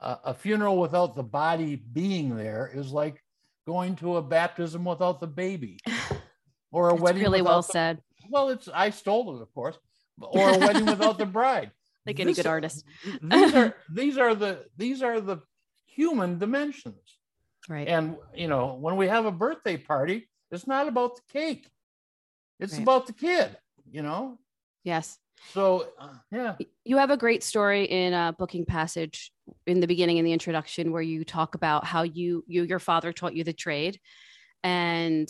[0.00, 3.22] uh, a funeral without the body being there is like
[3.66, 5.78] going to a baptism without the baby
[6.72, 9.78] or a It's wedding really well the- said, well it's i stole it of course
[10.20, 11.70] or a wedding without the bride
[12.06, 12.84] like any This- good artist.
[13.22, 15.38] these are these are the these are the
[15.86, 17.18] human dimensions
[17.68, 17.86] Right.
[17.86, 21.68] and you know when we have a birthday party it's not about the cake
[22.58, 22.82] it's Right.
[22.82, 23.56] about the kid
[23.90, 24.38] you know
[24.84, 25.18] yes.
[25.52, 29.32] So uh, yeah You have a great story in uh, Booking Passage
[29.66, 33.12] in the beginning in the introduction where you talk about how you you your father
[33.12, 34.00] taught you the trade
[34.62, 35.28] and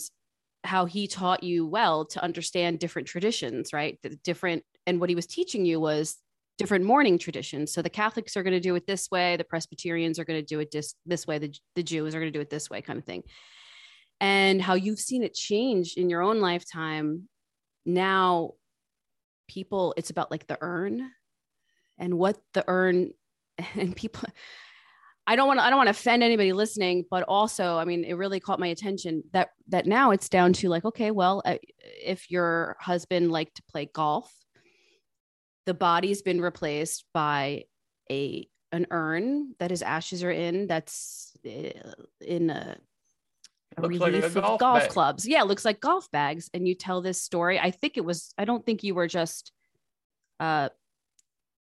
[0.63, 3.99] how he taught you well to understand different traditions, right?
[4.01, 6.17] The different and what he was teaching you was
[6.57, 7.73] different mourning traditions.
[7.73, 10.45] So the Catholics are going to do it this way, the Presbyterians are going to
[10.45, 12.81] do it this this way, the the Jews are going to do it this way,
[12.81, 13.23] kind of thing.
[14.19, 17.27] And how you've seen it change in your own lifetime.
[17.85, 18.51] Now,
[19.53, 21.11] people, it's about like the urn
[21.97, 23.11] and what the urn
[23.75, 24.23] and people
[25.25, 28.03] I don't want to I don't want to offend anybody listening, but also, I mean,
[28.03, 31.55] it really caught my attention that that now it's down to like, okay, well, uh,
[32.03, 34.33] if your husband liked to play golf,
[35.65, 37.63] the body's been replaced by
[38.11, 40.67] a an urn that his ashes are in.
[40.67, 42.75] That's uh, in a,
[43.77, 44.89] a Looks like a relief of golf golf bag.
[44.89, 45.27] clubs.
[45.27, 46.49] Yeah, it looks like golf bags.
[46.53, 47.59] And you tell this story.
[47.59, 48.33] I think it was.
[48.37, 49.51] I don't think you were just,
[50.39, 50.69] uh,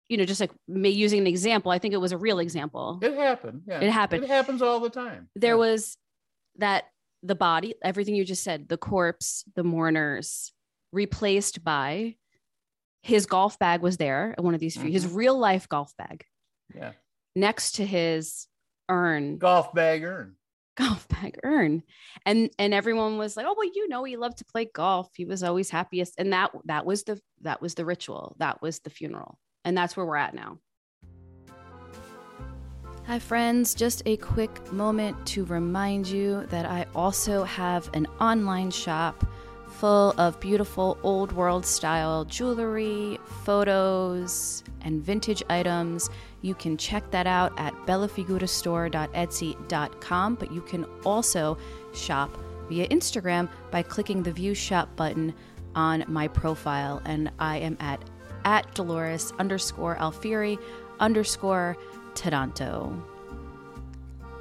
[0.09, 1.71] you know, just like me using an example.
[1.71, 2.99] I think it was a real example.
[3.01, 4.23] it happened yeah It happened.
[4.23, 5.55] it happens all the time there Yeah.
[5.55, 5.97] was
[6.57, 6.85] that
[7.23, 10.53] the body, everything you just said, the corpse, the mourners,
[10.93, 12.15] replaced by
[13.01, 14.33] his golf bag was there.
[14.37, 16.25] One of these, few his real life golf bag
[16.75, 16.91] yeah
[17.35, 18.47] next to his
[18.89, 20.35] urn, golf bag urn
[20.77, 21.83] golf bag urn,
[22.25, 25.09] and and everyone was like, "Oh well, you know, he loved to play golf.
[25.15, 28.35] He was always happiest." And that that was the that was the ritual.
[28.39, 30.59] That was the funeral, and that's where we're at now.
[33.07, 33.73] Hi, friends.
[33.73, 39.25] Just a quick moment to remind you that I also have an online shop
[39.79, 46.09] full of beautiful old world style jewelry, photos, and vintage items.
[46.41, 51.57] You can check that out at bellafigurastore.etsy.com, but you can also
[51.93, 52.37] shop
[52.69, 55.33] via Instagram by clicking the view shop button
[55.75, 57.01] on my profile.
[57.05, 58.01] And I am at
[58.45, 60.57] at Dolores underscore Alfieri
[60.99, 61.77] underscore
[62.15, 63.03] Taranto.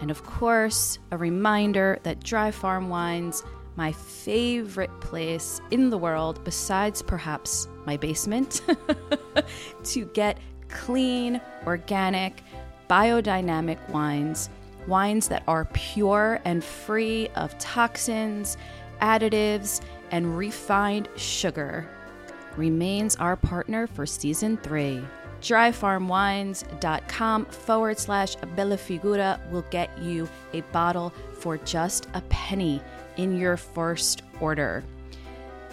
[0.01, 3.43] And of course, a reminder that Dry Farm Wines,
[3.77, 8.63] my favorite place in the world, besides perhaps my basement,
[9.85, 12.43] to get clean, organic,
[12.89, 14.49] biodynamic wines,
[14.87, 18.57] wines that are pure and free of toxins,
[19.01, 21.89] additives, and refined sugar,
[22.57, 25.03] remains our partner for season three.
[25.43, 32.81] Dryfarmwines.com forward slash Bella Figura will get you a bottle for just a penny
[33.17, 34.85] in your first order.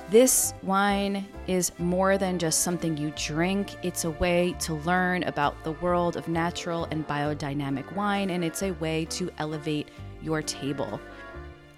[0.10, 3.76] This wine is more than just something you drink.
[3.84, 8.62] It's a way to learn about the world of natural and biodynamic wine, and it's
[8.64, 9.88] a way to elevate
[10.22, 11.00] your table.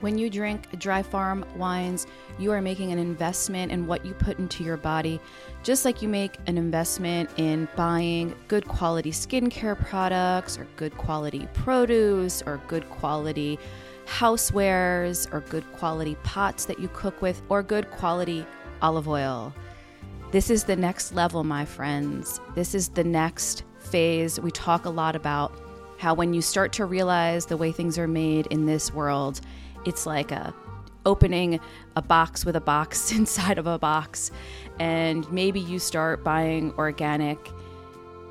[0.02, 2.06] When you drink dry farm wines,
[2.38, 5.22] you are making an investment in what you put into your body,
[5.64, 11.48] just like you make an investment in buying good quality skincare products, or good quality
[11.54, 13.58] produce, or good quality
[14.06, 18.46] housewares, or good quality pots that you cook with, or good quality
[18.82, 19.54] olive oil.
[20.32, 22.40] This is the next level, my friends.
[22.56, 24.40] This is the next phase.
[24.40, 25.54] We talk a lot about
[25.98, 29.42] how when you start to realize the way things are made in this world,
[29.86, 30.54] it's like a
[31.06, 31.60] opening
[31.96, 34.32] a box with a box inside of a box
[34.80, 37.38] and maybe you start buying organic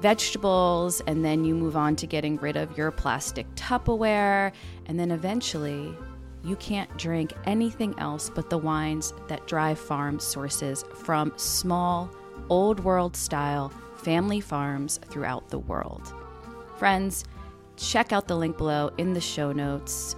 [0.05, 4.53] vegetables and then you move on to getting rid of your plastic Tupperware
[4.85, 5.97] and then eventually
[6.45, 12.11] you can't drink anything else but the wines that Dry Farm sources from small,
[12.51, 16.13] old world style family farms throughout the world.
[16.77, 17.25] Friends,
[17.79, 20.17] check out the link below in the show notes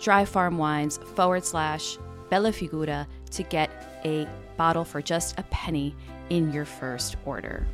[0.00, 1.96] Dry Farm Wines forward slash
[2.28, 3.70] Bella Figura to get
[4.04, 5.94] a bottle for just a penny
[6.28, 7.64] in your first order.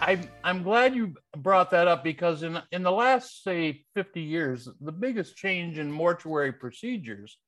[0.00, 4.68] I'm I'm glad you brought that up because in in the last say 50 years,
[4.80, 7.38] the biggest change in mortuary procedures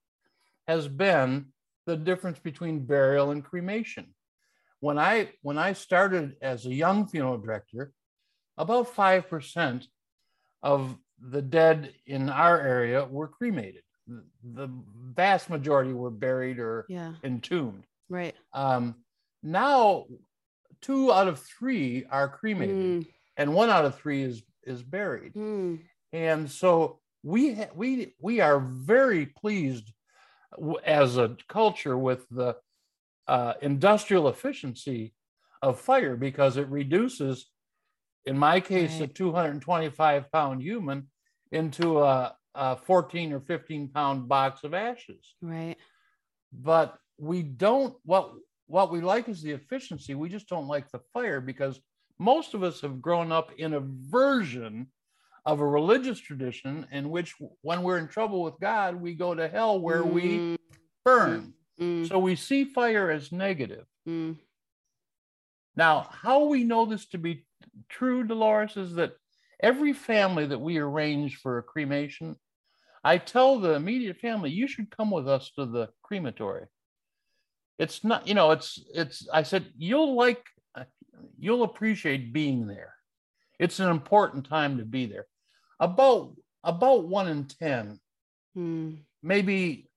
[0.68, 1.46] has been
[1.86, 4.14] the difference between burial and cremation.
[4.80, 7.92] when I when I started as a young funeral director,
[8.58, 9.86] about five percent
[10.62, 13.82] of the dead in our area were cremated.
[14.42, 14.68] The
[15.16, 17.14] vast majority were buried or Yeah.
[17.22, 17.84] entombed.
[18.08, 18.34] Right.
[18.52, 18.96] Um,
[19.42, 20.06] now,
[20.82, 23.06] two out of three are cremated, Mm,
[23.36, 25.34] and one out of three is is buried.
[25.34, 25.80] mm,
[26.12, 29.92] And so we ha- we we are very pleased
[30.84, 32.56] as a culture with the
[33.26, 35.14] uh, industrial efficiency
[35.62, 37.48] of fire because it reduces,
[38.26, 41.08] in my case, a 225 pound human
[41.52, 45.34] into a, a 14 or 15 pound box of ashes.
[45.40, 45.76] right.
[46.52, 48.32] But we don't what
[48.72, 50.14] what we like is the efficiency.
[50.14, 51.78] We just don't like the fire because
[52.18, 54.86] most of us have grown up in a version
[55.44, 59.46] of a religious tradition in which when we're in trouble with God, we go to
[59.46, 60.56] hell where we Mm,
[61.04, 61.52] burn.
[61.78, 63.84] mm, So we see fire as negative.
[64.08, 64.38] mm.
[65.76, 67.44] Now, how we know this to be
[67.90, 69.12] true, Dolores, is that
[69.62, 72.36] every family that we arrange for a cremation,
[73.04, 76.68] I tell the immediate family, you should come with us to the crematory.
[77.78, 80.44] It's not, you know, it's, it's, I said, you'll like,
[81.38, 82.94] you'll appreciate being there.
[83.58, 85.26] It's an important time to be there.
[85.80, 87.98] About, about one in 10,
[88.56, 89.88] Mm, maybe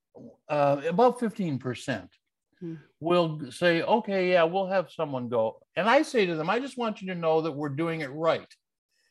[0.48, 2.08] uh, about 15%
[2.62, 2.76] Hmm.
[3.02, 5.60] will say, okay, yeah, we'll have someone go.
[5.76, 8.10] And I say to them, I just want you to know that we're doing it
[8.12, 8.48] right.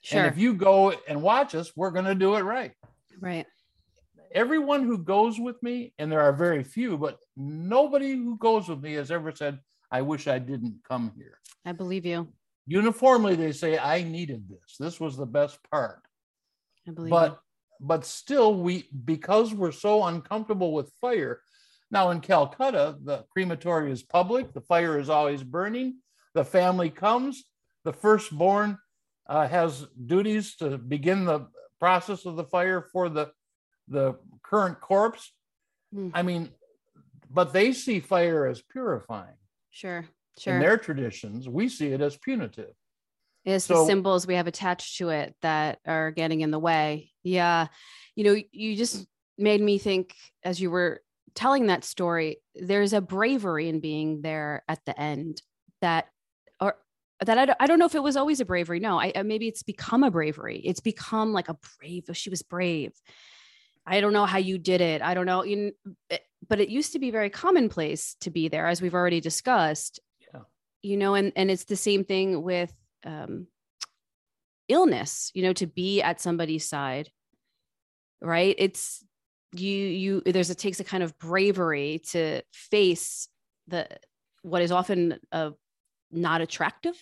[0.00, 0.20] sure.
[0.20, 2.72] And if you go and watch us, we're going to do it right.
[3.20, 3.44] right.
[4.32, 8.82] Everyone who goes with me, and there are very few, but nobody who goes with
[8.82, 9.58] me has ever said,
[9.90, 11.38] I wish I didn't come here.
[11.64, 12.28] I believe you.
[12.66, 14.76] Uniformly, they say, I needed this.
[14.78, 16.02] This was the best part.
[16.88, 17.40] I believe but
[17.80, 21.40] but still we because we're so uncomfortable with fire
[21.90, 25.96] now in calcutta the crematory is public the fire is always burning
[26.34, 27.44] the family comes
[27.84, 28.78] the firstborn
[29.28, 31.46] uh, has duties to begin the
[31.80, 33.30] process of the fire for the
[33.88, 35.32] the current corpse
[35.92, 36.10] Hmm.
[36.12, 36.50] i mean
[37.34, 39.48] but they see fire as purifying you.
[39.70, 39.98] Sure.
[39.98, 40.06] in
[40.38, 40.58] Sure.
[40.60, 42.74] their traditions we see it as punitive
[43.44, 47.10] It's the symbols we have attached to it that are getting in the way.
[47.22, 47.66] Yeah.
[48.16, 49.06] You know, you just
[49.36, 50.14] made me think
[50.44, 51.02] as you were
[51.34, 55.42] telling that story, there's a bravery in being there at the end
[55.80, 56.06] that,
[56.60, 56.76] or
[57.26, 58.78] that I don't, I don't know if it was always a bravery.
[58.80, 60.60] No, I, maybe it's become a bravery.
[60.64, 62.92] It's become like a brave, she was brave.
[63.86, 65.02] I don't know how you did it.
[65.02, 65.44] I don't know.
[65.44, 65.72] You,
[66.48, 70.00] but it used to be very commonplace to be there, as we've already discussed.
[70.32, 70.40] Yeah.
[70.82, 72.72] You know, and and it's the same thing with
[73.04, 73.46] um,
[74.68, 75.30] illness.
[75.34, 77.10] You know, to be at somebody's side,
[78.20, 78.54] right?
[78.58, 79.04] It's
[79.52, 79.68] you.
[79.76, 83.28] You there's it takes a kind of bravery to face
[83.68, 83.88] the
[84.42, 85.50] what is often uh,
[86.10, 86.96] not attractive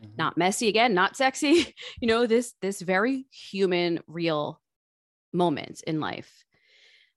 [0.00, 0.16] Mhm.
[0.16, 4.58] not messy again not sexy you know this this very human real
[5.32, 6.44] moment in life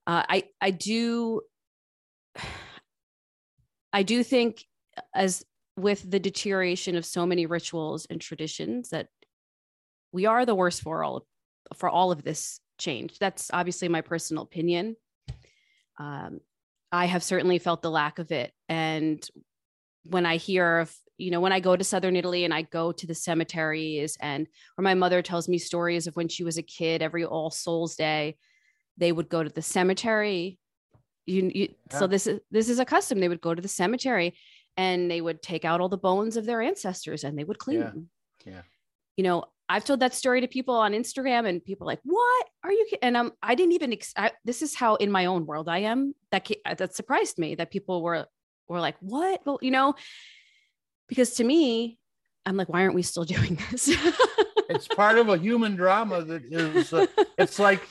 [0.08, 1.42] uh, i i do
[3.94, 4.66] i do think
[5.14, 5.44] as
[5.76, 9.08] with the deterioration of so many rituals and traditions that
[10.12, 11.26] we are the worst for all
[11.76, 13.18] for all of this change.
[13.18, 14.96] That's obviously my personal opinion.
[16.00, 16.40] Um,
[16.92, 18.52] i have certainly felt the lack of it.
[18.70, 19.28] And
[20.06, 22.92] when i hear of you know when i go to southern italy and i go
[22.92, 24.48] to the cemeteries and
[24.78, 27.96] or my mother tells me stories of when she was a kid every all souls
[27.96, 28.36] day
[28.98, 30.60] they would go to the cemetery.
[31.26, 33.20] You, you so this is this is a custom.
[33.20, 34.36] They would go to the cemetery
[34.76, 37.80] and they would take out all the bones of their ancestors and they would clean
[37.80, 37.86] Yeah.
[37.92, 38.10] them.
[38.46, 38.62] Yeah.
[39.16, 42.46] you know i've told that story to people on instagram and people are like what?
[42.64, 45.26] Are you ki-" and um i didn't even ex- I, this is how in my
[45.28, 46.14] own world i am.
[46.32, 46.50] That
[46.80, 48.26] that surprised me that people were
[48.68, 49.40] were like what?
[49.46, 49.94] Well you know
[51.08, 51.98] because to me
[52.46, 53.88] i'm like why aren't we still doing this?
[54.70, 57.06] It's part of a human drama that is uh,
[57.38, 57.88] it's like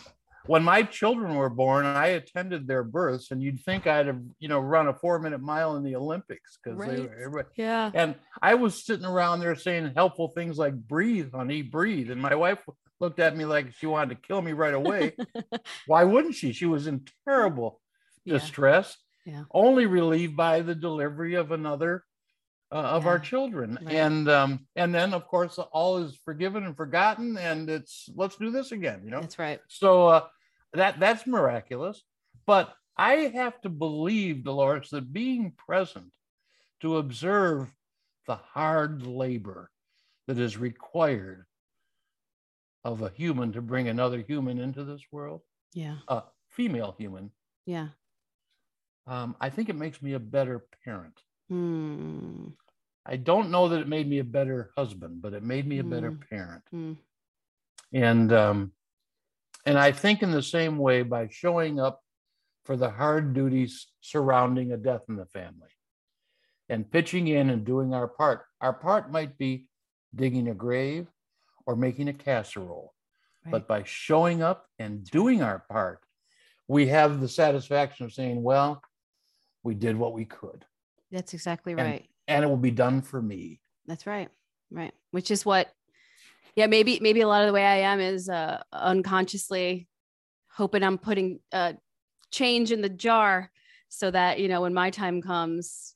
[0.46, 4.48] when my children were born i attended their births and you'd think i'd have you
[4.48, 7.90] know run a four minute mile in the olympics because they were everybody, yeah.
[7.94, 12.10] And i was sitting around there saying helpful things like breathe honey breathe.
[12.10, 12.58] And my wife
[13.00, 15.14] looked at me like she wanted to kill me right away.
[15.86, 16.52] Why wouldn't she?
[16.52, 17.80] She was in terrible
[18.24, 18.34] Yeah.
[18.34, 18.96] distress.
[19.24, 19.44] Yeah.
[19.52, 22.02] only relieved by the delivery of another
[22.72, 23.78] uh, of our children.
[23.82, 23.94] Right.
[23.94, 28.50] and um and then of course all is forgiven and forgotten and it's let's do
[28.50, 29.20] this again you know?
[29.20, 29.60] That's right.
[29.68, 30.24] So uh
[30.72, 32.02] that that's miraculous.
[32.46, 36.12] But i have to believe dolores that being present
[36.80, 37.72] to observe
[38.26, 39.70] the hard labor
[40.26, 41.46] that is required
[42.84, 45.40] of a human to bring another human into this world
[45.72, 45.96] yeah.
[46.08, 47.30] a female human
[47.66, 47.88] yeah.
[49.06, 51.14] um, I think it makes me a better parent.
[51.48, 52.48] Hmm.
[53.04, 55.84] I don't know that it made me a better husband, but it made me a
[55.84, 56.28] better Mm.
[56.28, 56.62] parent.
[56.72, 56.96] Mm.
[57.92, 58.72] And um,
[59.66, 62.00] and I think in the same way by showing up
[62.64, 65.70] for the hard duties surrounding a death in the family
[66.68, 68.44] and pitching in and doing our part.
[68.60, 69.66] Our part might be
[70.14, 71.08] digging a grave
[71.66, 72.94] or making a casserole,
[73.44, 73.50] Right.
[73.52, 76.00] but by showing up and doing our part,
[76.68, 78.82] we have the satisfaction of saying, well,
[79.64, 80.64] we did what we could
[81.10, 82.08] That's exactly right.
[82.28, 83.60] And it will be done for me.
[83.86, 84.28] That's right.
[84.70, 84.94] Right.
[85.10, 85.68] Which is what,
[86.56, 89.88] yeah, maybe, maybe a lot of the way I am is uh, unconsciously
[90.50, 91.74] hoping I'm putting uh,
[92.30, 93.50] change in the jar
[93.88, 95.94] so that, you know, when my time comes,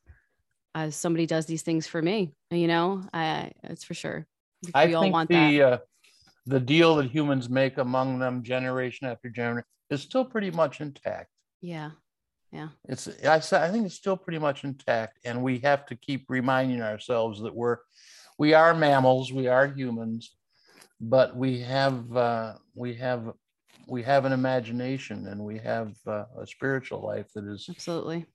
[0.74, 4.27] uh, somebody does these things for me, you know, I, it's for sure.
[4.62, 5.73] We I all think want the that.
[5.73, 5.78] uh,
[6.47, 11.31] the deal that humans make among them generation after generation is still pretty much intact.
[11.61, 11.90] Yeah.
[12.52, 16.27] Yeah it's I I think it's still pretty much intact, and we have to keep
[16.28, 17.78] reminding ourselves that we're
[18.39, 20.36] we are mammals, we are humans,
[21.01, 23.32] but we have uh, we have
[23.89, 28.27] we have an imagination and we have uh, a spiritual life that is Absolutely.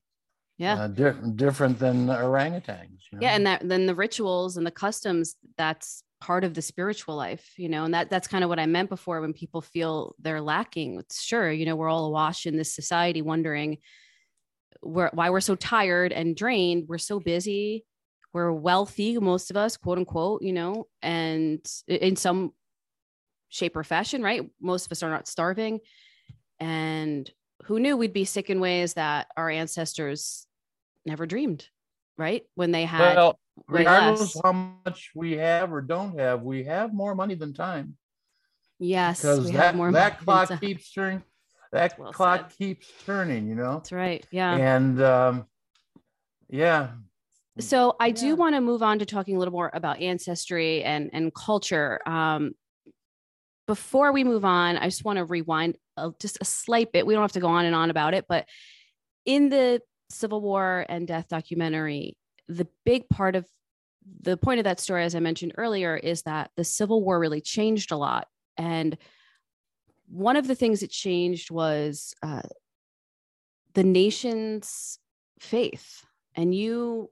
[0.57, 0.83] Yeah.
[0.83, 3.01] uh, di- different than orangutans.
[3.11, 3.21] You know?
[3.21, 7.51] yeah and that then the rituals and the customs that's part of the spiritual life
[7.57, 10.39] you know and that that's kind of what i meant before when people feel they're
[10.39, 10.99] lacking.
[10.99, 13.79] It's sure you know we're all awash in this society wondering
[14.81, 16.87] where why we're so tired and drained.
[16.87, 17.85] We're so busy.
[18.33, 22.53] We're wealthy most of us quote unquote you know and in some
[23.49, 24.49] shape or fashion right?
[24.61, 25.79] Most of us are not starving.
[26.59, 27.29] And
[27.65, 30.45] who knew we'd be sick in ways that our ancestors
[31.05, 31.67] never dreamed
[32.17, 32.43] right?
[32.55, 34.41] When they had well, regardless less.
[34.43, 37.97] how much we have or don't have, we have more money than time.
[38.79, 40.57] Yes, because we that, have more that clock time.
[40.59, 41.23] keeps turning
[41.71, 42.57] that Well clock said.
[42.57, 44.25] keeps turning you know That's right.
[44.31, 44.55] Yeah.
[44.55, 45.45] and um
[46.49, 46.89] yeah
[47.59, 51.09] So I do want to move on to talking a little more about ancestry and
[51.13, 51.99] and culture.
[52.07, 52.53] Um,
[53.67, 57.05] before we move on, I just want to rewind a, just a slight bit.
[57.05, 58.47] We don't have to go on and on about it, but
[59.25, 62.17] in the Civil War and Death documentary,
[62.47, 63.45] the big part of
[64.21, 67.41] the point of that story, as I mentioned earlier, is that the Civil War really
[67.41, 68.27] changed a lot.
[68.57, 68.97] And
[70.07, 72.41] one of the things it changed was uh,
[73.73, 74.99] the nation's
[75.39, 76.03] faith.
[76.35, 77.09] And you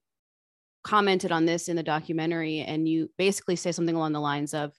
[0.84, 4.74] commented on this in the documentary, and you basically say something along the lines of,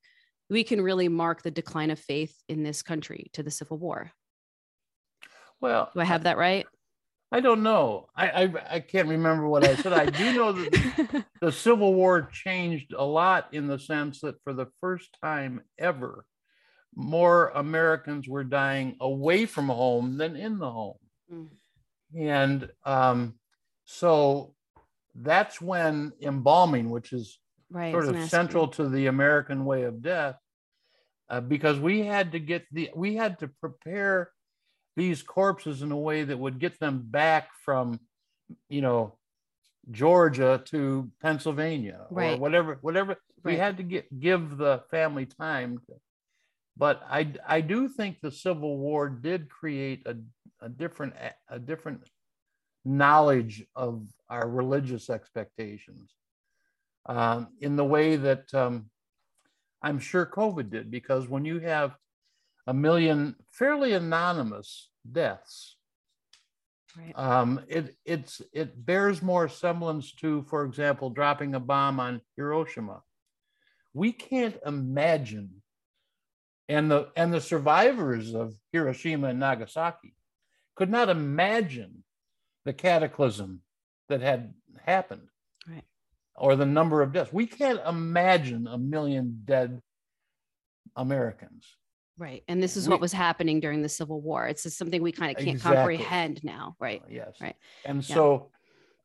[0.48, 4.10] we can really mark the decline of faith in this country to the Civil War.
[5.60, 6.66] well Do I have that right?
[7.32, 10.72] I don't know I, I i can't remember what i said i do know that
[10.72, 15.60] the, the civil war changed a lot in the sense that for the first time
[15.78, 16.24] ever
[16.94, 20.96] more americans were dying away from home than in the home
[21.32, 21.46] Mm.
[22.18, 23.34] and um
[23.84, 24.54] so
[25.14, 27.38] that's when embalming which is
[27.70, 27.92] right.
[27.92, 30.36] Sort of gonna central to the American way of death,
[31.28, 34.30] uh, because we had to get the we had to prepare
[34.96, 38.00] these corpses in a way that would get them back from,
[38.68, 39.16] you know,
[39.90, 42.40] Georgia to Pennsylvania or Right.
[42.40, 45.78] whatever whatever we had to get give the family time.
[45.86, 45.94] To,
[46.76, 50.16] but I I do think the Civil War did create a
[50.60, 51.14] a different
[51.48, 52.08] a different
[52.84, 56.14] knowledge of our religious expectations
[57.06, 58.90] um, in the way that um,
[59.82, 61.96] I'm sure COVID did, because when you have
[62.70, 65.76] a million fairly anonymous deaths,
[66.96, 67.12] Right.
[67.16, 73.02] um, it it's it bears more semblance to, for example, dropping a bomb on Hiroshima.
[73.92, 75.62] We can't imagine,
[76.68, 80.14] and the and the survivors of Hiroshima and Nagasaki
[80.76, 82.04] could not imagine
[82.64, 83.62] the cataclysm
[84.08, 85.28] that had happened
[85.66, 85.84] Right.
[86.36, 87.32] or the number of deaths.
[87.32, 89.82] We can't imagine a million dead
[90.94, 91.76] Americans.
[92.20, 92.44] Right.
[92.48, 94.46] And this is We- what was happening during the Civil War.
[94.46, 95.96] It's just something we kind of can't Exactly.
[95.96, 96.76] comprehend now.
[96.78, 97.02] Right.
[97.08, 97.40] Yes.
[97.40, 97.56] Right.
[97.86, 98.14] And Yeah.
[98.14, 98.50] so,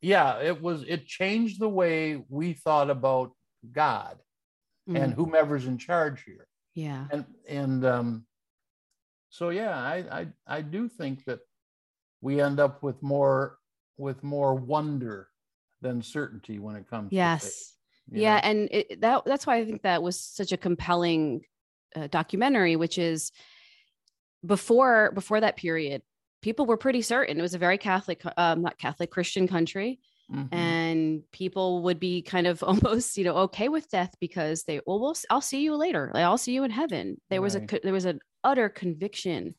[0.02, 3.32] yeah, it was, it changed the way we thought about
[3.72, 4.20] God
[4.88, 6.46] and Mm, whomever's in charge here.
[6.74, 7.08] yeah.
[7.10, 8.28] And, and, um,
[9.30, 11.40] so yeah, I, I, I do think that
[12.20, 13.58] we end up with more,
[13.98, 15.30] with more wonder
[15.82, 17.78] than certainty when it comes to faith, Yes.
[18.12, 21.42] yeah and it, that that's why i think that was such a compelling
[21.96, 23.32] uh, documentary which is
[24.46, 26.02] before before that period
[26.42, 30.00] people were pretty certain it was a very catholic um, not catholic christian country
[30.32, 30.48] Mhm.
[30.52, 35.00] and people would be kind of almost you know okay with death because they well,
[35.00, 37.80] we'll I'll see you later like, i'll see you in heaven there was a Right.
[37.84, 39.54] there was an utter conviction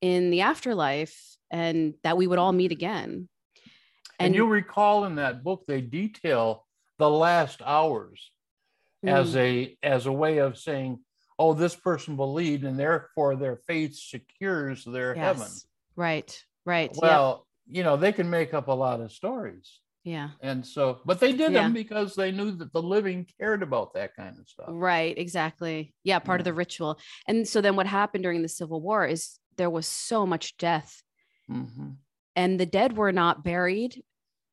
[0.00, 3.28] in the afterlife and that we would all meet again
[4.18, 6.66] And, you'll recall in that book, they detail
[6.98, 8.30] the last hours
[9.04, 9.10] Mm.
[9.12, 10.98] as a as a way of saying,
[11.38, 15.42] oh, this person believed, and therefore their faith secures their heaven.
[15.42, 15.66] Yes.
[15.96, 16.44] Right.
[16.64, 16.90] Right.
[16.92, 17.02] Yep.
[17.02, 19.80] Well, you know, they can make up a lot of stories.
[20.04, 20.30] Yeah.
[20.42, 21.62] And so, but they did Yeah.
[21.62, 24.66] them because they knew that the living cared about that kind of stuff.
[24.68, 25.94] Right, exactly.
[26.04, 26.98] Yeah, part of the ritual.
[27.26, 31.02] And so then what happened during the Civil War is there was so much death
[31.48, 31.96] Mhm.
[32.36, 34.04] and the dead were not buried.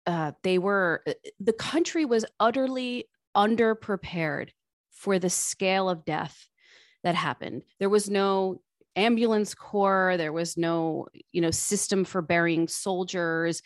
[0.08, 4.52] Uh, they were, uh, the country was utterly underprepared
[4.90, 6.48] for the scale of death
[7.04, 7.64] that happened.
[7.80, 8.62] There was no
[8.96, 13.62] ambulance corps, there was no, you know, system for burying soldiers.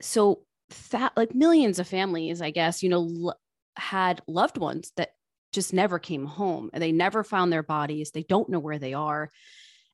[0.00, 0.44] So
[0.90, 3.40] that like millions of families, I guess, you know, l-
[3.76, 5.10] had loved ones that
[5.52, 8.10] just never came home and they never found their bodies.
[8.10, 9.30] They don't know where they are.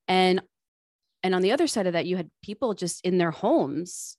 [0.09, 0.43] And
[1.23, 4.19] and on the other side of that, you had people just in their homes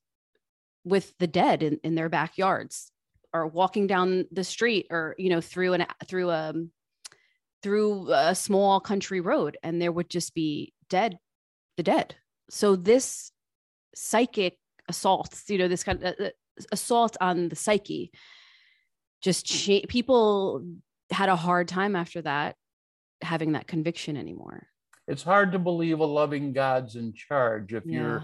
[0.84, 2.92] with the dead in, in their backyards
[3.32, 6.54] or walking down the street or, you know, through an through a
[7.66, 11.18] through a small country road and there would just be dead,
[11.78, 12.14] the dead.
[12.48, 13.32] So this
[13.96, 16.30] psychic assaults, you know, this kind of uh,
[16.72, 18.12] assault on the psyche,
[19.24, 20.64] just cha- people
[21.10, 22.56] had a hard time after that
[23.24, 24.68] having that conviction anymore.
[25.08, 28.24] It's hard to believe a loving God's in charge if you're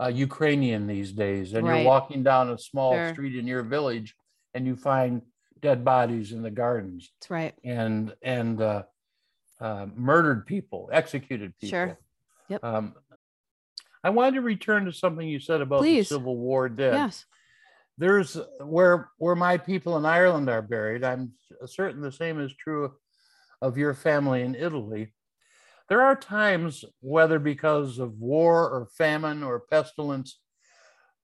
[0.00, 1.78] uh, Ukrainian these days and Right.
[1.78, 3.12] you're walking down a small Sure.
[3.12, 4.14] street in your village
[4.54, 5.22] and you find
[5.62, 7.54] dead bodies in the gardens That's right.
[7.64, 8.82] and and uh,
[9.60, 11.70] uh, murdered people, executed people.
[11.70, 11.98] Sure.
[12.48, 12.64] Yep.
[12.64, 12.94] Um,
[14.04, 16.08] I wanted to return to something you said about Please.
[16.08, 16.94] the Civil War dead.
[16.94, 17.24] Yes.
[17.96, 21.04] There's where where my people in Ireland are buried.
[21.04, 21.32] I'm
[21.66, 22.94] certain the same is true
[23.60, 25.14] of your family in Italy.
[25.88, 30.40] There are times, whether because of war or famine or pestilence,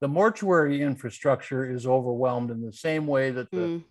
[0.01, 3.85] the mortuary infrastructure is overwhelmed in the same way that the Mm,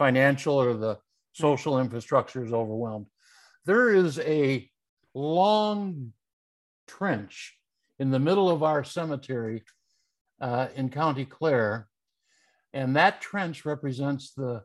[0.00, 0.96] financial or the
[1.32, 3.04] social infrastructure is overwhelmed.
[3.66, 4.66] There is a
[5.12, 6.14] long
[6.86, 7.54] trench
[7.98, 9.62] in the middle of our cemetery
[10.40, 11.86] uh, in County Clare,
[12.72, 14.62] and that trench represents the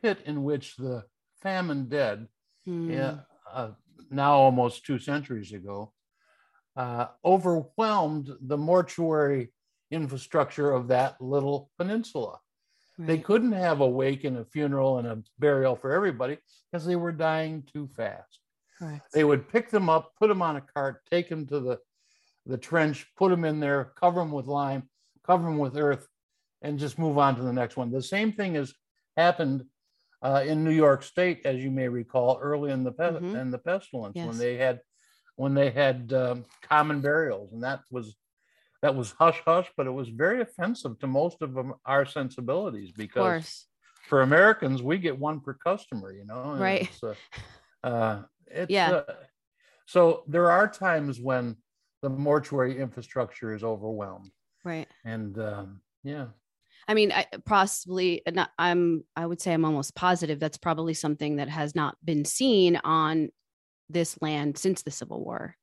[0.00, 1.02] pit in which the
[1.42, 2.28] famine dead,
[2.64, 3.70] mm, uh,
[4.12, 5.92] now almost two centuries ago,
[6.76, 9.52] uh, overwhelmed the mortuary
[9.90, 12.38] infrastructure of that little peninsula.
[13.06, 16.38] They couldn't have a wake and a funeral and a burial for everybody
[16.70, 18.40] because they were dying too fast.
[18.78, 19.12] Correct.
[19.12, 21.78] They would pick them up, put them on a cart, take them to the,
[22.46, 24.88] the trench, put them in there, cover them with lime,
[25.24, 26.08] cover them with earth,
[26.62, 27.90] and just move on to the next one.
[27.92, 28.74] The same thing has
[29.16, 29.64] happened
[30.20, 33.40] uh, in New York State, as you may recall, early in the pe- Mhm.
[33.40, 34.26] in the pestilence Yes.
[34.26, 34.80] when they had
[35.36, 38.16] when they had um, common burials, and that was
[38.82, 42.92] that was hush hush, but it was very offensive to most of them, our sensibilities
[42.92, 43.66] because
[44.08, 46.52] for Americans, we get one per customer, you know.
[46.52, 46.82] and Right.
[46.82, 47.14] It's, uh,
[47.84, 48.90] uh, it's, Yeah.
[48.90, 49.14] uh,
[49.86, 51.56] so there are times when
[52.02, 54.30] the mortuary infrastructure is overwhelmed,
[54.64, 54.86] Right.
[55.04, 56.28] and um, yeah,
[56.86, 61.36] I mean, I possibly not, I'm, I would say I'm almost positive that's probably something
[61.36, 63.28] that has not been seen on
[63.90, 65.56] this land since the Civil War.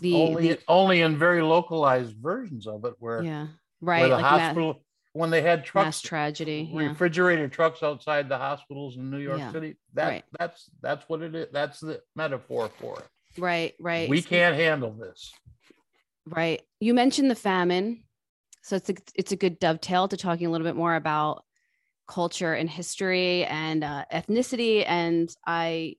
[0.00, 3.46] The, only the only in very localized versions of it, where yeah,
[3.80, 4.02] where right.
[4.02, 4.82] the like hospital
[5.12, 6.70] when they had mass trucks, tragedy.
[6.72, 6.88] Yeah.
[6.88, 9.52] refrigerator trucks outside the hospitals in New York Yeah.
[9.52, 9.76] City.
[9.94, 10.24] That Right.
[10.38, 11.48] that's that's what it is.
[11.52, 13.40] That's the metaphor for it.
[13.40, 13.74] Right.
[13.78, 14.08] Right.
[14.08, 15.32] We can't handle this.
[16.26, 16.62] Right.
[16.80, 18.04] You mentioned the famine.
[18.62, 21.42] So it's a, it's a good dovetail to talking a little bit more about
[22.06, 24.84] culture and history and uh, ethnicity.
[24.86, 25.96] And I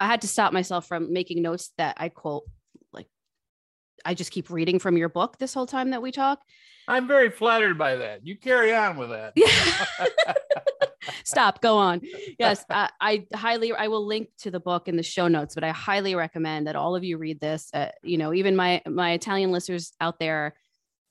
[0.00, 2.44] I had to stop myself from making notes that I quote
[4.04, 6.40] I just keep reading from your book this whole time that we talk.
[6.86, 8.26] I'm very flattered by that.
[8.26, 9.32] You carry on with that.
[9.36, 10.34] Yeah.
[11.24, 11.60] Stop.
[11.60, 12.02] Go on.
[12.38, 13.72] Yes, I, I highly.
[13.72, 16.76] I will link to the book in the show notes, but I highly recommend that
[16.76, 17.70] all of you read this.
[17.72, 20.54] Uh, you know, even my my Italian listeners out there,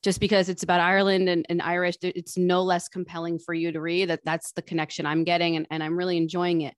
[0.03, 3.81] just because it's about Ireland and, and Irish, it's no less compelling for you to
[3.81, 4.09] read.
[4.09, 6.75] That that's the connection I'm getting, and, and I'm really enjoying it.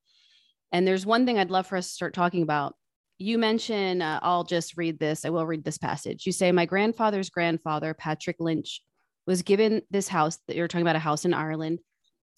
[0.72, 2.74] And there's one thing I'd love for us to start talking about.
[3.18, 5.24] You mention, uh, I'll just read this.
[5.24, 6.26] I will read this passage.
[6.26, 8.82] You say, My grandfather's grandfather, Patrick Lynch,
[9.26, 11.80] was given this house that you're talking about, a house in Ireland,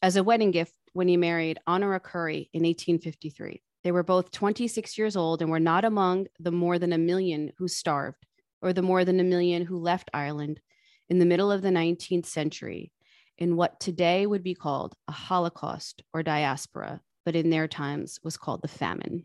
[0.03, 3.61] as a wedding gift when he married Honora Curry in 1853.
[3.83, 7.53] They were both 26 years old and were not among the more than a million
[7.59, 8.25] who starved
[8.63, 10.61] or the more than a million who left Ireland
[11.09, 12.93] in the middle of the 19th century
[13.37, 18.37] in what today would be called a Holocaust or diaspora, but in their times was
[18.37, 19.25] called the famine.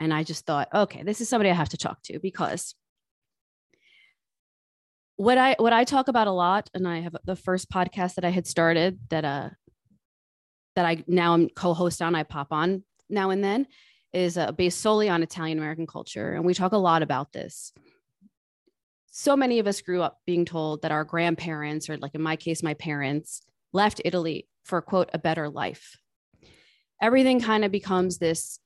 [0.00, 2.74] And I just thought, okay, this is somebody I have to talk to because
[5.16, 8.24] what I what I talk about a lot, and I have the first podcast that
[8.24, 9.50] I had started that uh
[10.76, 13.66] that I now I'm co-host on, I pop on now and then,
[14.12, 17.72] is uh, based solely on Italian American culture, and we talk a lot about this.
[19.12, 22.34] So many of us grew up being told that our grandparents, or like in my
[22.34, 23.42] case, my parents,
[23.72, 25.96] left Italy for quote a better life.
[27.00, 28.58] Everything kind of becomes this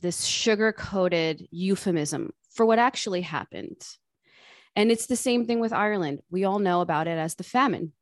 [0.00, 3.82] this sugar coated euphemism for what actually happened.
[4.76, 6.20] And it's the same thing with Ireland.
[6.30, 7.92] We all know about it as the famine.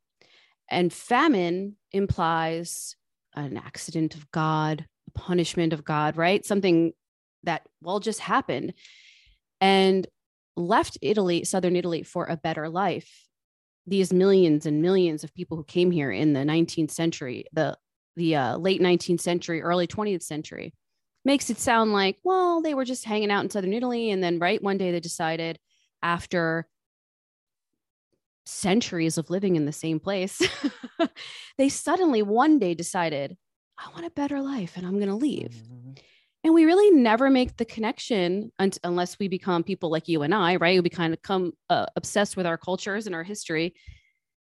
[0.69, 2.95] And famine implies
[3.35, 6.45] an accident of God, a punishment of God, right?
[6.45, 6.93] Something
[7.43, 8.73] that, well, just happened.
[9.61, 10.07] And
[10.55, 13.25] left Italy, southern Italy, for a better life.
[13.85, 17.77] These millions and millions of people who came here in the 19th century, the
[18.17, 20.73] the uh, late 19th century, early 20th century,
[21.27, 24.09] makes it sound like, well, they were just hanging out in southern Italy.
[24.09, 25.59] And then, right, one day they decided
[26.01, 26.67] after
[28.45, 30.41] centuries of living in the same place,
[31.57, 33.35] they suddenly one day decided,
[33.77, 35.51] I want a better life and I'm going to leave.
[35.51, 35.91] Mm-hmm.
[36.45, 40.33] And we really never make the connection un- unless we become people like you and
[40.33, 40.81] I, right?
[40.81, 43.75] We kind of come uh, obsessed with our cultures and our history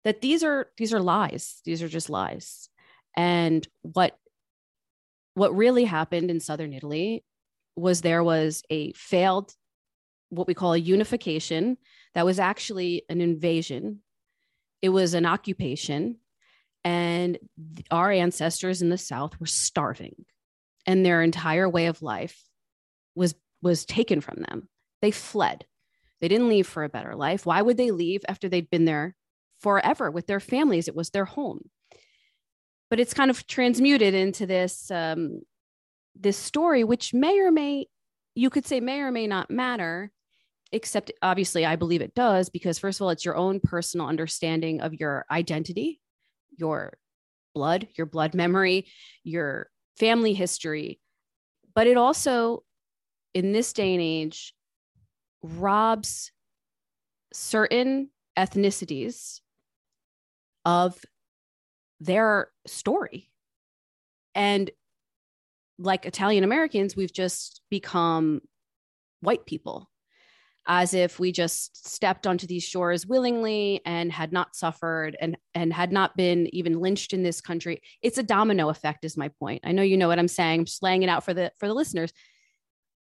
[0.03, 1.61] that these are these are lies.
[1.65, 2.69] These are just lies.
[3.17, 4.15] And what
[5.39, 7.23] what really happened in southern Italy
[7.77, 9.53] was there was a failed,
[10.29, 11.77] what we call a unification,
[12.13, 14.01] that was actually an invasion.
[14.81, 16.17] It was an occupation.
[16.83, 17.39] And
[17.89, 20.25] our ancestors in the South were starving,
[20.85, 22.43] and their entire way of life
[23.15, 24.67] was, was taken from them.
[25.01, 25.65] They fled.
[26.19, 27.45] They didn't leave for a better life.
[27.45, 29.15] Why would they leave after they'd been there
[29.59, 30.89] forever with their families?
[30.89, 31.69] It was their home
[32.89, 35.41] but it's kind of transmuted into this um,
[36.15, 37.87] this story, which may or may
[38.35, 40.11] you could say may or may not matter,
[40.71, 44.81] except obviously I believe it does because first of all, it's your own personal understanding
[44.81, 46.01] of your identity,
[46.57, 46.97] your
[47.53, 48.87] blood, your blood memory,
[49.23, 50.99] your family history,
[51.75, 52.63] but it also
[53.33, 54.53] in this day and age
[55.41, 56.31] robs
[57.33, 59.39] certain ethnicities
[60.65, 60.97] of
[61.99, 63.29] their story.
[64.35, 64.69] And
[65.77, 68.41] like Italian Americans, we've just become
[69.21, 69.89] white people,
[70.67, 75.73] as if we just stepped onto these shores willingly and had not suffered and, and
[75.73, 77.81] had not been even lynched in this country.
[78.01, 79.61] It's a domino effect, is my point.
[79.63, 80.61] I know you know what I'm saying.
[80.61, 82.11] I'm just laying it out for the for the listeners.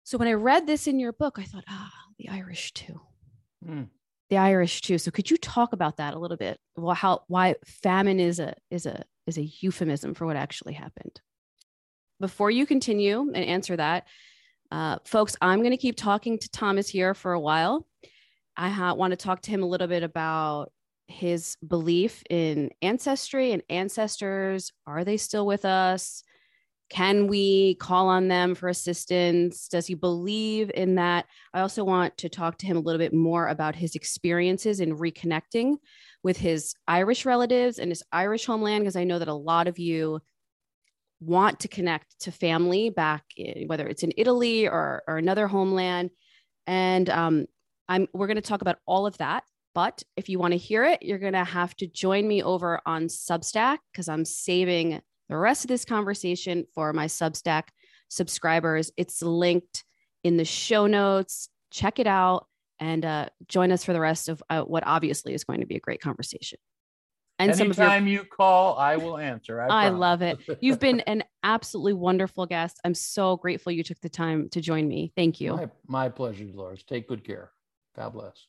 [0.04, 3.02] So when I read this in your book, I thought, ah, the Irish too.
[3.68, 3.90] Mm
[4.30, 4.98] the Irish too.
[4.98, 6.60] So could you talk about that a little bit?
[6.76, 11.22] Well, how why famine is a is a is a euphemism for what actually happened.
[12.20, 14.06] Before you continue and answer that,
[14.72, 17.88] uh, folks, I'm going to keep talking to Thomas here for a while.
[18.58, 20.72] I ha- want to talk to him a little bit about
[21.08, 24.72] his belief in ancestry and ancestors.
[24.86, 26.24] Are they still with us?
[26.90, 29.68] Can we call on them for assistance?
[29.68, 31.28] Does he believe in that?
[31.54, 34.98] I also want to talk to him a little bit more about his experiences in
[34.98, 35.78] reconnecting
[36.24, 39.78] with his Irish relatives and his Irish homeland, because I know that a lot of
[39.78, 40.20] you
[41.20, 46.10] want to connect to family back, in, whether it's in Italy or, or another homeland.
[46.66, 47.46] And um,
[47.88, 49.44] I'm, we're going to talk about all of that.
[49.76, 52.82] But if you want to hear it, you're going to have to join me over
[52.86, 57.64] on Substack because I'm saving the rest of this conversation for my Substack
[58.10, 58.92] subscribers.
[58.98, 59.84] It's linked
[60.24, 61.50] in the show notes.
[61.72, 62.48] Check it out
[62.80, 65.76] and uh, join us for the rest of uh, what obviously is going to be
[65.76, 66.58] a great conversation.
[67.38, 69.62] And Anytime some of your, you call, I will answer.
[69.62, 70.40] I, I love it.
[70.60, 72.82] You've been an absolutely wonderful guest.
[72.84, 75.14] I'm so grateful you took the time to join me.
[75.16, 75.56] Thank you.
[75.56, 76.84] My, my pleasure, Dolores.
[76.84, 77.52] Take good care.
[77.96, 78.46] God bless.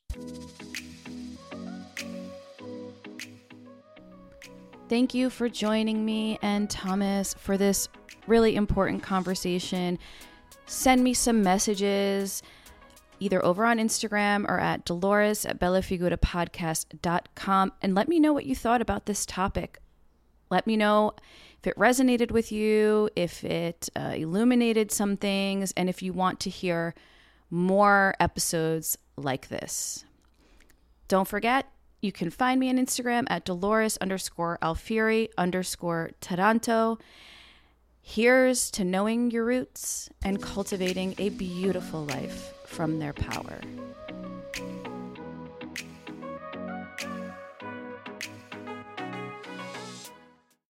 [4.90, 7.88] Thank you for joining me and Thomas for this
[8.26, 10.00] really important conversation.
[10.66, 12.42] Send me some messages
[13.20, 18.56] either over on Instagram or at Dolores at bellafigurapodcast.com and let me know what you
[18.56, 19.78] thought about this topic.
[20.50, 21.12] Let me know
[21.60, 26.40] if it resonated with you, if it uh, illuminated some things, and if you want
[26.40, 26.96] to hear
[27.48, 30.04] more episodes like this.
[31.06, 31.68] Don't forget,
[32.00, 36.98] you can find me on Instagram at Dolores underscore Alfieri underscore Taranto.
[38.00, 43.60] Here's to knowing your roots and cultivating a beautiful life from their power.